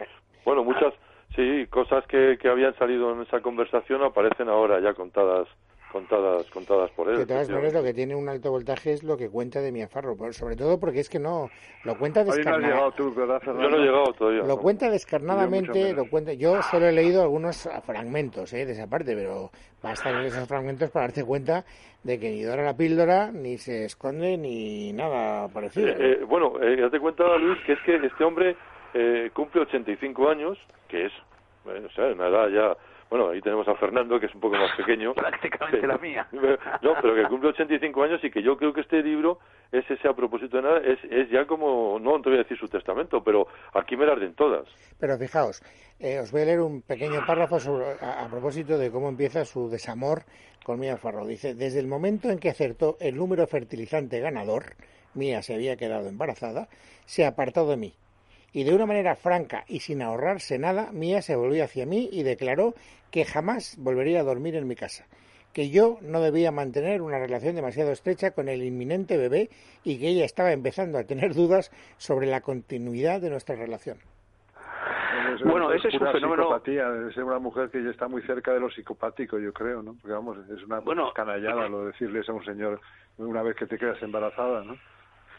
Bueno, 0.46 0.64
muchas, 0.64 0.94
sí, 1.36 1.66
cosas 1.70 2.06
que, 2.08 2.38
que 2.40 2.50
habían 2.50 2.76
salido 2.76 3.12
en 3.14 3.22
esa 3.22 3.42
conversación 3.42 4.04
aparecen 4.04 4.50
ahora 4.50 4.80
ya 4.80 4.94
contadas 4.94 5.48
contadas 5.92 6.50
contadas 6.52 6.90
por 6.92 7.10
él. 7.10 7.18
De 7.18 7.26
todas 7.26 7.50
maneras, 7.50 7.74
lo 7.74 7.84
que 7.84 7.94
tiene 7.94 8.16
un 8.16 8.30
alto 8.30 8.50
voltaje 8.50 8.94
es 8.94 9.04
lo 9.04 9.18
que 9.18 9.30
cuenta 9.30 9.60
de 9.60 9.72
mi 9.72 9.82
afarro, 9.82 10.16
sobre 10.32 10.56
todo 10.56 10.80
porque 10.80 11.00
es 11.00 11.10
que 11.10 11.20
no 11.20 11.50
lo 11.84 11.98
cuenta 11.98 12.24
descarnadamente. 12.24 12.98
Yo 13.46 13.70
no 13.70 13.76
he 13.76 13.80
llegado 13.80 14.14
todavía. 14.14 14.44
Lo 14.44 14.58
cuenta 14.58 14.90
descarnadamente, 14.90 15.94
lo 15.94 16.10
cuenta. 16.10 16.34
Yo 16.34 16.62
solo 16.64 16.88
he 16.88 16.92
leído 16.92 17.22
algunos 17.22 17.70
fragmentos 17.86 18.54
¿eh? 18.54 18.66
de 18.66 18.72
esa 18.72 18.88
parte, 18.88 19.16
pero 19.16 19.52
basta 19.84 20.12
leer 20.12 20.28
esos 20.28 20.48
fragmentos 20.48 20.90
para 20.92 21.08
darte 21.08 21.24
cuenta 21.24 21.66
de 22.04 22.20
que 22.20 22.30
ni 22.30 22.42
dora 22.42 22.64
la 22.64 22.76
píldora, 22.76 23.32
ni 23.32 23.58
se 23.58 23.86
esconde, 23.86 24.38
ni 24.38 24.94
nada 24.94 25.48
parecido. 25.50 25.90
Eh, 25.90 25.96
eh, 26.00 26.24
bueno, 26.28 26.54
eh, 26.62 26.78
date 26.78 27.00
cuenta, 27.00 27.38
Luis, 27.38 27.60
que 27.66 27.74
es 27.74 27.80
que 27.86 27.96
este 27.96 28.24
hombre 28.24 28.56
eh, 28.94 29.32
cumple 29.34 29.62
85 29.62 30.30
años, 30.30 30.58
que 30.88 31.06
es, 31.06 31.14
o 31.66 31.90
sea, 31.90 32.06
una 32.08 32.28
edad 32.28 32.50
ya 32.50 32.78
bueno, 33.12 33.30
ahí 33.30 33.42
tenemos 33.42 33.68
a 33.68 33.76
Fernando, 33.76 34.18
que 34.22 34.28
es 34.28 34.34
un 34.34 34.40
poco 34.40 34.56
más 34.56 34.74
pequeño. 34.78 35.14
Prácticamente 35.16 35.86
la 35.86 35.98
mía. 35.98 36.26
no, 36.32 36.94
pero 37.02 37.14
que 37.14 37.26
cumple 37.26 37.50
85 37.50 38.04
años 38.04 38.24
y 38.24 38.32
que 38.32 38.42
yo 38.42 38.56
creo 38.56 38.72
que 38.72 38.80
este 38.80 39.04
libro 39.04 39.40
es 39.70 39.84
ese 39.92 40.08
a 40.08 40.14
propósito 40.14 40.56
de 40.56 40.64
nada, 40.64 40.78
es, 40.80 40.98
es 41.12 41.30
ya 41.30 41.46
como, 41.46 42.00
no 42.00 42.22
te 42.22 42.30
voy 42.30 42.40
a 42.40 42.44
decir 42.44 42.58
su 42.58 42.70
testamento, 42.70 43.22
pero 43.22 43.48
aquí 43.74 43.98
me 43.98 44.06
la 44.06 44.14
arden 44.14 44.34
todas. 44.34 44.66
Pero 44.98 45.18
fijaos, 45.18 45.62
eh, 46.00 46.20
os 46.20 46.32
voy 46.32 46.44
a 46.44 46.46
leer 46.46 46.62
un 46.62 46.84
pequeño 46.84 47.26
párrafo 47.28 47.58
a, 48.02 48.30
propósito 48.30 48.78
de 48.78 48.90
cómo 48.90 49.10
empieza 49.10 49.44
su 49.44 49.70
desamor 49.70 50.24
con 50.64 50.80
Mía 50.80 50.96
Farro. 50.96 51.26
Dice, 51.26 51.54
desde 51.54 51.82
el 51.82 51.88
momento 51.88 52.30
en 52.30 52.40
que 52.40 52.50
acertó 52.50 52.96
el 53.02 53.18
número 53.18 53.46
fertilizante 53.46 54.22
ganador, 54.22 54.78
Mía 55.16 55.42
se 55.42 55.54
había 55.54 55.76
quedado 55.76 56.08
embarazada, 56.08 56.70
se 57.06 57.26
apartó 57.26 57.68
de 57.68 57.76
mí 57.76 57.94
y 58.54 58.64
de 58.64 58.76
una 58.76 58.86
manera 58.86 59.16
franca 59.16 59.64
y 59.68 59.80
sin 59.80 60.02
ahorrarse 60.02 60.60
nada, 60.60 60.92
Mía 60.92 61.22
se 61.22 61.36
volvió 61.36 61.64
hacia 61.64 61.86
mí 61.86 62.10
y 62.12 62.24
declaró 62.24 62.74
que 63.12 63.26
jamás 63.26 63.78
volvería 63.80 64.22
a 64.22 64.24
dormir 64.24 64.56
en 64.56 64.68
mi 64.68 64.76
casa, 64.76 65.06
que 65.54 65.70
yo 65.70 65.98
no 66.02 66.22
debía 66.22 66.52
mantener 66.52 67.02
una 67.02 67.20
relación 67.20 67.56
demasiado 67.56 67.92
estrecha 67.92 68.32
con 68.32 68.50
el 68.50 68.64
inminente 68.64 69.18
bebé 69.18 69.50
y 69.84 70.00
que 70.00 70.10
ella 70.10 70.26
estaba 70.26 70.52
empezando 70.52 70.98
a 70.98 71.04
tener 71.04 71.34
dudas 71.34 71.72
sobre 71.98 72.28
la 72.28 72.42
continuidad 72.42 73.22
de 73.22 73.30
nuestra 73.30 73.56
relación. 73.56 73.98
bueno, 75.44 75.72
ese 75.74 75.90
es 75.90 75.94
un 75.96 76.12
fenómeno. 76.12 76.44
Psicopatía, 76.44 76.88
es 77.10 77.18
una 77.18 77.40
mujer 77.40 77.70
que 77.70 77.84
ya 77.84 77.90
está 77.90 78.08
muy 78.08 78.22
cerca 78.24 78.54
de 78.54 78.60
lo 78.60 78.70
psicopático, 78.70 79.40
yo 79.40 79.54
creo, 79.54 79.82
¿no? 79.82 79.96
Porque 80.02 80.14
vamos, 80.14 80.38
es 80.50 80.64
una 80.64 80.80
bueno, 80.80 81.12
canallada 81.14 81.68
lo 81.68 81.86
decirles 81.86 82.28
a 82.30 82.34
un 82.34 82.44
señor 82.44 82.80
una 83.18 83.44
vez 83.44 83.56
que 83.56 83.66
te 83.66 83.78
quedas 83.78 84.02
embarazada, 84.02 84.64
¿no? 84.64 84.78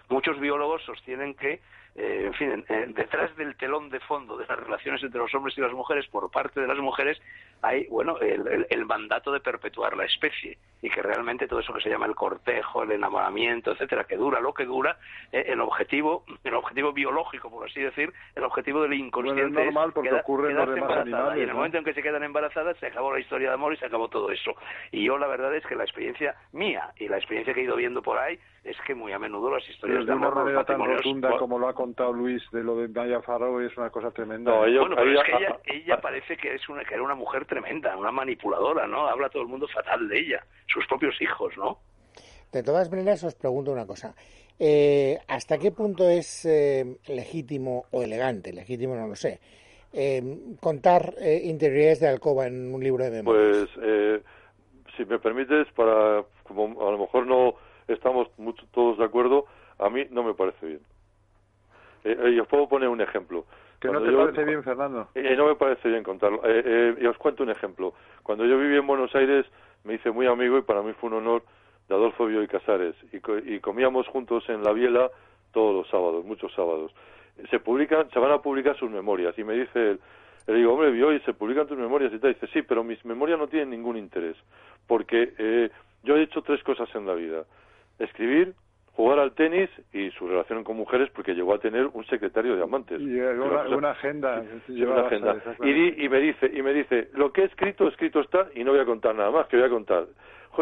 Muchos 0.08 0.38
biólogos 0.40 0.82
sostienen 0.84 1.34
que 1.34 1.60
eh, 1.94 2.22
en 2.26 2.34
fin, 2.34 2.64
detrás 2.94 3.36
del 3.36 3.54
telón 3.56 3.90
de 3.90 4.00
fondo 4.00 4.38
de 4.38 4.46
las 4.46 4.58
relaciones 4.58 5.02
entre 5.02 5.20
los 5.20 5.34
hombres 5.34 5.56
y 5.58 5.60
las 5.60 5.72
mujeres 5.72 6.06
por 6.08 6.30
parte 6.30 6.60
de 6.60 6.66
las 6.66 6.78
mujeres 6.78 7.20
hay, 7.60 7.86
bueno, 7.88 8.18
el, 8.18 8.84
mandato 8.86 9.30
de 9.30 9.40
perpetuar 9.40 9.96
la 9.96 10.04
especie 10.04 10.58
y 10.82 10.90
que 10.90 11.00
realmente 11.00 11.46
todo 11.46 11.60
eso 11.60 11.72
que 11.72 11.80
se 11.80 11.88
llama 11.88 12.06
el 12.06 12.14
cortejo, 12.16 12.82
el 12.82 12.90
enamoramiento, 12.90 13.70
etcétera, 13.70 14.04
que 14.04 14.16
dura 14.16 14.40
lo 14.40 14.52
que 14.52 14.64
dura, 14.64 14.98
eh, 15.30 15.44
el 15.46 15.60
objetivo, 15.60 16.24
el 16.42 16.54
objetivo 16.54 16.92
biológico, 16.92 17.48
por 17.48 17.68
así 17.68 17.80
decir, 17.80 18.12
el 18.34 18.42
objetivo 18.42 18.82
del 18.82 18.94
inconsciente 18.94 19.42
bueno, 19.42 19.60
es 19.60 19.66
normal 19.66 19.92
porque 19.92 20.12
ocurre 20.12 20.50
en 20.50 20.56
los 20.56 20.74
demás 20.74 20.98
animales, 20.98 21.38
y 21.38 21.42
en 21.42 21.48
el 21.50 21.54
momento 21.54 21.78
en 21.78 21.84
que 21.84 21.94
se 21.94 22.02
quedan 22.02 22.24
embarazadas 22.24 22.76
se 22.78 22.86
acabó 22.86 23.12
la 23.12 23.20
historia 23.20 23.48
de 23.48 23.54
amor 23.54 23.72
y 23.72 23.76
se 23.76 23.86
acabó 23.86 24.08
todo 24.08 24.30
eso. 24.32 24.56
Y 24.90 25.04
yo 25.04 25.16
la 25.16 25.28
verdad 25.28 25.54
es 25.54 25.64
que 25.64 25.76
la 25.76 25.84
experiencia 25.84 26.34
mía 26.52 26.90
y 26.96 27.08
la 27.08 27.18
experiencia 27.18 27.54
que 27.54 27.60
he 27.60 27.64
ido 27.64 27.76
viendo 27.76 28.02
por 28.02 28.18
ahí 28.18 28.38
es 28.64 28.76
que 28.86 28.94
muy 28.94 29.12
a 29.12 29.18
menudo 29.18 29.50
las 29.50 29.68
historias 29.68 30.04
de, 30.04 30.12
amor 30.12 30.28
de 30.28 30.32
una 30.32 30.44
manera 30.44 30.64
tan 30.64 30.78
rotunda 30.78 31.36
como 31.38 31.58
lo 31.58 31.68
ha 31.68 31.74
contado 31.82 32.12
Luis 32.12 32.42
de 32.52 32.62
lo 32.62 32.76
de 32.76 32.86
Maya 32.86 33.20
Farrow 33.22 33.58
es 33.60 33.76
una 33.76 33.90
cosa 33.90 34.12
tremenda. 34.12 34.56
bueno, 34.56 34.94
pero 34.94 35.20
es 35.20 35.26
que 35.26 35.32
ella, 35.32 35.58
ella 35.64 36.00
parece 36.00 36.36
que 36.36 36.54
es 36.54 36.68
una 36.68 36.84
que 36.84 36.94
era 36.94 37.02
una 37.02 37.16
mujer 37.16 37.44
tremenda, 37.44 37.96
una 37.96 38.12
manipuladora, 38.12 38.86
¿no? 38.86 39.08
Habla 39.08 39.28
todo 39.28 39.42
el 39.42 39.48
mundo 39.48 39.66
fatal 39.66 40.08
de 40.08 40.18
ella, 40.20 40.46
sus 40.66 40.86
propios 40.86 41.20
hijos, 41.20 41.56
¿no? 41.56 41.78
De 42.52 42.62
todas 42.62 42.88
maneras, 42.88 43.24
os 43.24 43.34
pregunto 43.34 43.72
una 43.72 43.84
cosa. 43.86 44.14
Eh, 44.60 45.18
¿Hasta 45.26 45.58
qué 45.58 45.72
punto 45.72 46.08
es 46.08 46.44
eh, 46.44 46.98
legítimo 47.08 47.86
o 47.90 48.02
elegante, 48.04 48.52
legítimo 48.52 48.94
no 48.94 49.08
lo 49.08 49.16
sé, 49.16 49.40
eh, 49.92 50.22
contar 50.60 51.14
interioridades 51.42 51.98
de 51.98 52.08
alcoba 52.08 52.46
en 52.46 52.72
un 52.72 52.80
libro 52.84 53.02
de 53.02 53.10
memoria? 53.10 53.66
Pues, 53.74 54.22
si 54.96 55.04
me 55.04 55.18
permites, 55.18 55.66
para 55.74 56.22
como 56.44 56.86
a 56.86 56.92
lo 56.92 56.98
mejor 56.98 57.26
no 57.26 57.54
estamos 57.88 58.28
mucho, 58.38 58.64
todos 58.72 58.98
de 58.98 59.04
acuerdo, 59.04 59.46
a 59.78 59.88
mí 59.88 60.04
no 60.10 60.22
me 60.22 60.34
parece 60.34 60.64
bien. 60.66 60.91
Eh, 62.04 62.16
eh, 62.18 62.30
y 62.30 62.40
os 62.40 62.48
puedo 62.48 62.68
poner 62.68 62.88
un 62.88 63.00
ejemplo. 63.00 63.44
¿Que 63.80 63.88
no 63.88 64.00
te 64.00 64.12
parece 64.12 64.44
bien, 64.44 64.62
Fernando? 64.62 65.08
Eh, 65.14 65.34
no 65.36 65.46
me 65.46 65.56
parece 65.56 65.88
bien 65.88 66.02
contarlo. 66.02 66.40
y 66.44 67.06
os 67.06 67.16
cuento 67.18 67.42
un 67.42 67.50
ejemplo. 67.50 67.94
Cuando 68.22 68.44
yo 68.44 68.58
viví 68.58 68.76
en 68.76 68.86
Buenos 68.86 69.14
Aires, 69.14 69.44
me 69.84 69.94
hice 69.94 70.10
muy 70.10 70.26
amigo 70.26 70.58
y 70.58 70.62
para 70.62 70.82
mí 70.82 70.92
fue 70.92 71.10
un 71.10 71.16
honor 71.16 71.42
de 71.88 71.94
Adolfo 71.94 72.26
Bioy 72.26 72.46
Casares. 72.46 72.94
Y, 73.12 73.20
y 73.54 73.60
comíamos 73.60 74.06
juntos 74.06 74.48
en 74.48 74.62
la 74.62 74.72
biela 74.72 75.10
todos 75.52 75.74
los 75.74 75.88
sábados, 75.88 76.24
muchos 76.24 76.52
sábados. 76.54 76.94
Se 77.50 77.58
publican, 77.58 78.08
se 78.10 78.20
van 78.20 78.30
a 78.30 78.38
publicar 78.38 78.76
sus 78.76 78.90
memorias. 78.90 79.36
Y 79.36 79.42
me 79.42 79.54
dice 79.54 79.90
él, 79.90 80.00
le 80.46 80.54
digo, 80.54 80.74
hombre, 80.74 80.92
Bioy, 80.92 81.20
se 81.20 81.34
publican 81.34 81.66
tus 81.66 81.78
memorias 81.78 82.12
y 82.12 82.18
tal. 82.20 82.34
Dice, 82.34 82.46
sí, 82.52 82.62
pero 82.62 82.84
mis 82.84 83.04
memorias 83.04 83.38
no 83.38 83.48
tienen 83.48 83.70
ningún 83.70 83.96
interés. 83.96 84.36
Porque 84.86 85.70
yo 86.04 86.16
he 86.16 86.22
hecho 86.22 86.42
tres 86.42 86.62
cosas 86.62 86.88
en 86.94 87.06
la 87.06 87.14
vida. 87.14 87.44
Escribir, 87.98 88.54
jugar 88.94 89.18
al 89.18 89.32
tenis 89.32 89.70
y 89.92 90.10
su 90.10 90.28
relación 90.28 90.64
con 90.64 90.76
mujeres 90.76 91.08
porque 91.14 91.34
llegó 91.34 91.54
a 91.54 91.58
tener 91.58 91.86
un 91.86 92.04
secretario 92.06 92.56
de 92.56 92.62
amantes. 92.62 93.00
Y 93.00 93.18
una, 93.20 93.90
agenda, 93.90 94.42
una 94.68 95.00
agenda. 95.06 95.36
Y, 95.62 96.04
y, 96.04 96.08
me 96.08 96.20
dice 96.20 96.50
y 96.52 96.62
me 96.62 96.74
dice 96.74 97.08
lo 97.14 97.32
que 97.32 97.42
he 97.42 97.44
escrito 97.44 97.88
escrito 97.88 98.20
está 98.20 98.48
y 98.54 98.64
no 98.64 98.72
voy 98.72 98.80
a 98.80 98.84
contar 98.84 99.14
nada 99.14 99.30
más 99.30 99.46
que 99.46 99.56
voy 99.56 99.66
a 99.66 99.70
contar 99.70 100.06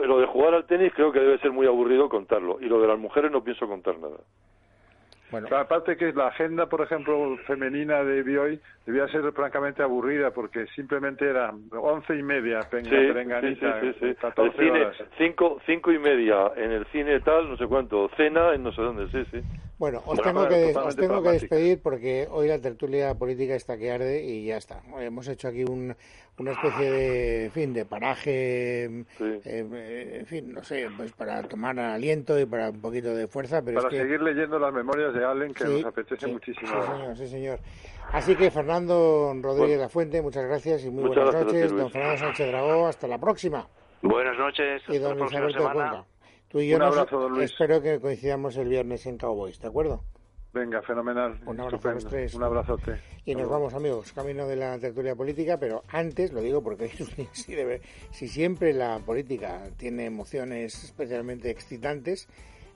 lo 0.06 0.20
de 0.20 0.26
jugar 0.26 0.54
al 0.54 0.66
tenis 0.66 0.92
creo 0.94 1.10
que 1.10 1.18
debe 1.18 1.38
ser 1.38 1.50
muy 1.50 1.66
aburrido 1.66 2.08
contarlo 2.08 2.58
y 2.60 2.66
lo 2.66 2.80
de 2.80 2.86
las 2.86 2.98
mujeres 2.98 3.32
no 3.32 3.42
pienso 3.42 3.66
contar 3.66 3.98
nada 3.98 4.18
bueno. 5.30 5.48
aparte 5.56 5.96
que 5.96 6.12
la 6.12 6.28
agenda, 6.28 6.66
por 6.66 6.82
ejemplo, 6.82 7.36
femenina 7.46 8.02
de 8.04 8.22
Bioy 8.22 8.60
debía 8.86 9.06
ser 9.08 9.30
francamente 9.32 9.82
aburrida 9.82 10.30
porque 10.30 10.66
simplemente 10.74 11.28
era 11.28 11.52
once 11.72 12.16
y 12.16 12.22
media, 12.22 12.60
penga, 12.70 13.40
sí, 13.40 13.54
sí, 13.54 13.92
sí, 14.00 14.06
Cinco, 15.16 15.60
cinco 15.66 15.92
y 15.92 15.98
media 15.98 16.52
en 16.56 16.72
el 16.72 16.86
cine 16.86 17.20
tal, 17.20 17.48
no 17.48 17.56
sé 17.56 17.66
cuánto, 17.66 18.08
cena 18.16 18.54
en 18.54 18.62
no 18.62 18.72
sé 18.72 18.82
dónde, 18.82 19.08
sí, 19.08 19.24
sí. 19.30 19.44
Bueno, 19.80 20.02
os 20.04 20.20
tengo, 20.20 20.46
que, 20.46 20.76
os 20.76 20.94
tengo 20.94 21.22
que 21.22 21.30
despedir 21.30 21.80
porque 21.80 22.28
hoy 22.30 22.46
la 22.48 22.60
tertulia 22.60 23.14
política 23.14 23.54
está 23.54 23.78
que 23.78 23.90
arde 23.90 24.22
y 24.22 24.44
ya 24.44 24.58
está. 24.58 24.82
Hemos 25.00 25.26
hecho 25.26 25.48
aquí 25.48 25.64
un, 25.64 25.96
una 26.36 26.52
especie 26.52 26.90
de, 26.90 27.50
fin, 27.50 27.72
de 27.72 27.86
paraje, 27.86 28.84
eh, 28.84 30.18
en 30.20 30.26
fin, 30.26 30.52
no 30.52 30.62
sé, 30.62 30.86
pues 30.94 31.12
para 31.12 31.42
tomar 31.44 31.80
aliento 31.80 32.38
y 32.38 32.44
para 32.44 32.68
un 32.68 32.82
poquito 32.82 33.14
de 33.14 33.26
fuerza. 33.26 33.62
Pero 33.62 33.80
para 33.80 33.88
seguir 33.88 34.20
leyendo 34.20 34.58
las 34.58 34.70
memorias 34.70 35.14
de 35.14 35.24
Allen, 35.24 35.54
que 35.54 35.64
nos 35.64 35.86
apetece 35.86 36.26
muchísimo. 36.26 36.66
Sí, 36.66 36.86
señor, 36.86 37.16
sí, 37.16 37.26
señor. 37.26 37.58
Así 38.12 38.36
que 38.36 38.50
Fernando 38.50 39.32
Rodríguez 39.40 39.80
La 39.80 39.88
Fuente, 39.88 40.20
muchas 40.20 40.44
gracias 40.44 40.84
y 40.84 40.90
muy 40.90 41.04
buenas 41.04 41.32
noches. 41.32 41.72
Don 41.72 41.90
Fernando 41.90 42.18
Sánchez 42.18 42.48
Dragó, 42.48 42.86
hasta 42.86 43.08
la 43.08 43.16
próxima. 43.16 43.66
Buenas 44.02 44.36
noches. 44.36 44.82
Y 44.88 44.98
don 44.98 45.18
Luis 45.18 45.34
Alberto 45.34 46.04
Tú 46.50 46.58
y 46.58 46.68
yo 46.68 46.76
un 46.76 46.82
abrazo, 46.82 47.16
don 47.16 47.32
Luis. 47.32 47.52
espero 47.52 47.80
que 47.80 48.00
coincidamos 48.00 48.56
el 48.56 48.68
viernes 48.68 49.06
en 49.06 49.16
Cowboys, 49.16 49.60
¿de 49.60 49.68
acuerdo? 49.68 50.02
Venga, 50.52 50.82
fenomenal. 50.82 51.40
Un 51.46 51.60
abrazo 51.60 51.88
a 51.88 51.92
los 51.92 52.04
tres. 52.06 52.34
Un 52.34 52.42
abrazote. 52.42 53.00
Y 53.24 53.36
nos 53.36 53.48
vamos, 53.48 53.72
amigos, 53.72 54.12
camino 54.12 54.48
de 54.48 54.56
la 54.56 54.76
tertulia 54.80 55.14
política, 55.14 55.58
pero 55.60 55.84
antes, 55.86 56.32
lo 56.32 56.40
digo 56.40 56.60
porque 56.60 56.88
si, 57.32 57.54
debe, 57.54 57.82
si 58.10 58.26
siempre 58.26 58.72
la 58.72 58.98
política 58.98 59.62
tiene 59.76 60.06
emociones 60.06 60.82
especialmente 60.82 61.50
excitantes, 61.50 62.28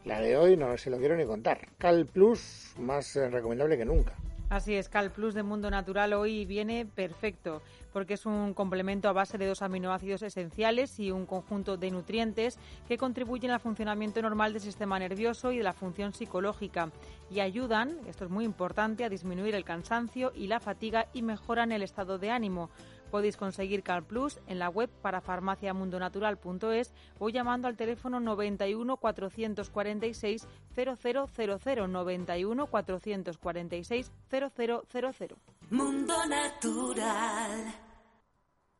la 0.04 0.20
de 0.20 0.36
hoy 0.36 0.56
no 0.56 0.76
se 0.76 0.90
lo 0.90 0.98
quiero 0.98 1.16
ni 1.16 1.26
contar. 1.26 1.58
Cal 1.76 2.06
Plus, 2.06 2.76
más 2.78 3.16
recomendable 3.16 3.76
que 3.76 3.84
nunca. 3.84 4.14
Así 4.54 4.76
es, 4.76 4.88
Cal 4.88 5.10
Plus 5.10 5.34
de 5.34 5.42
Mundo 5.42 5.68
Natural 5.68 6.12
hoy 6.12 6.44
viene 6.44 6.86
perfecto 6.86 7.60
porque 7.92 8.14
es 8.14 8.24
un 8.24 8.54
complemento 8.54 9.08
a 9.08 9.12
base 9.12 9.36
de 9.36 9.48
dos 9.48 9.62
aminoácidos 9.62 10.22
esenciales 10.22 11.00
y 11.00 11.10
un 11.10 11.26
conjunto 11.26 11.76
de 11.76 11.90
nutrientes 11.90 12.56
que 12.86 12.96
contribuyen 12.96 13.50
al 13.50 13.58
funcionamiento 13.58 14.22
normal 14.22 14.52
del 14.52 14.62
sistema 14.62 14.96
nervioso 15.00 15.50
y 15.50 15.56
de 15.56 15.64
la 15.64 15.72
función 15.72 16.12
psicológica 16.12 16.92
y 17.32 17.40
ayudan, 17.40 17.98
esto 18.06 18.26
es 18.26 18.30
muy 18.30 18.44
importante, 18.44 19.04
a 19.04 19.08
disminuir 19.08 19.56
el 19.56 19.64
cansancio 19.64 20.30
y 20.36 20.46
la 20.46 20.60
fatiga 20.60 21.08
y 21.12 21.22
mejoran 21.22 21.72
el 21.72 21.82
estado 21.82 22.18
de 22.18 22.30
ánimo. 22.30 22.70
Podéis 23.14 23.36
conseguir 23.36 23.84
Cal 23.84 24.02
Plus 24.02 24.40
en 24.48 24.58
la 24.58 24.68
web 24.68 24.90
para 25.00 25.20
farmaciamundonatural.es 25.20 26.92
o 27.20 27.28
llamando 27.28 27.68
al 27.68 27.76
teléfono 27.76 28.18
91 28.18 28.96
446 28.96 30.48
0000 30.74 31.92
91 31.92 32.66
446 32.66 34.12
0000. 34.28 35.36
Mundo 35.70 36.14
Natural 36.26 37.93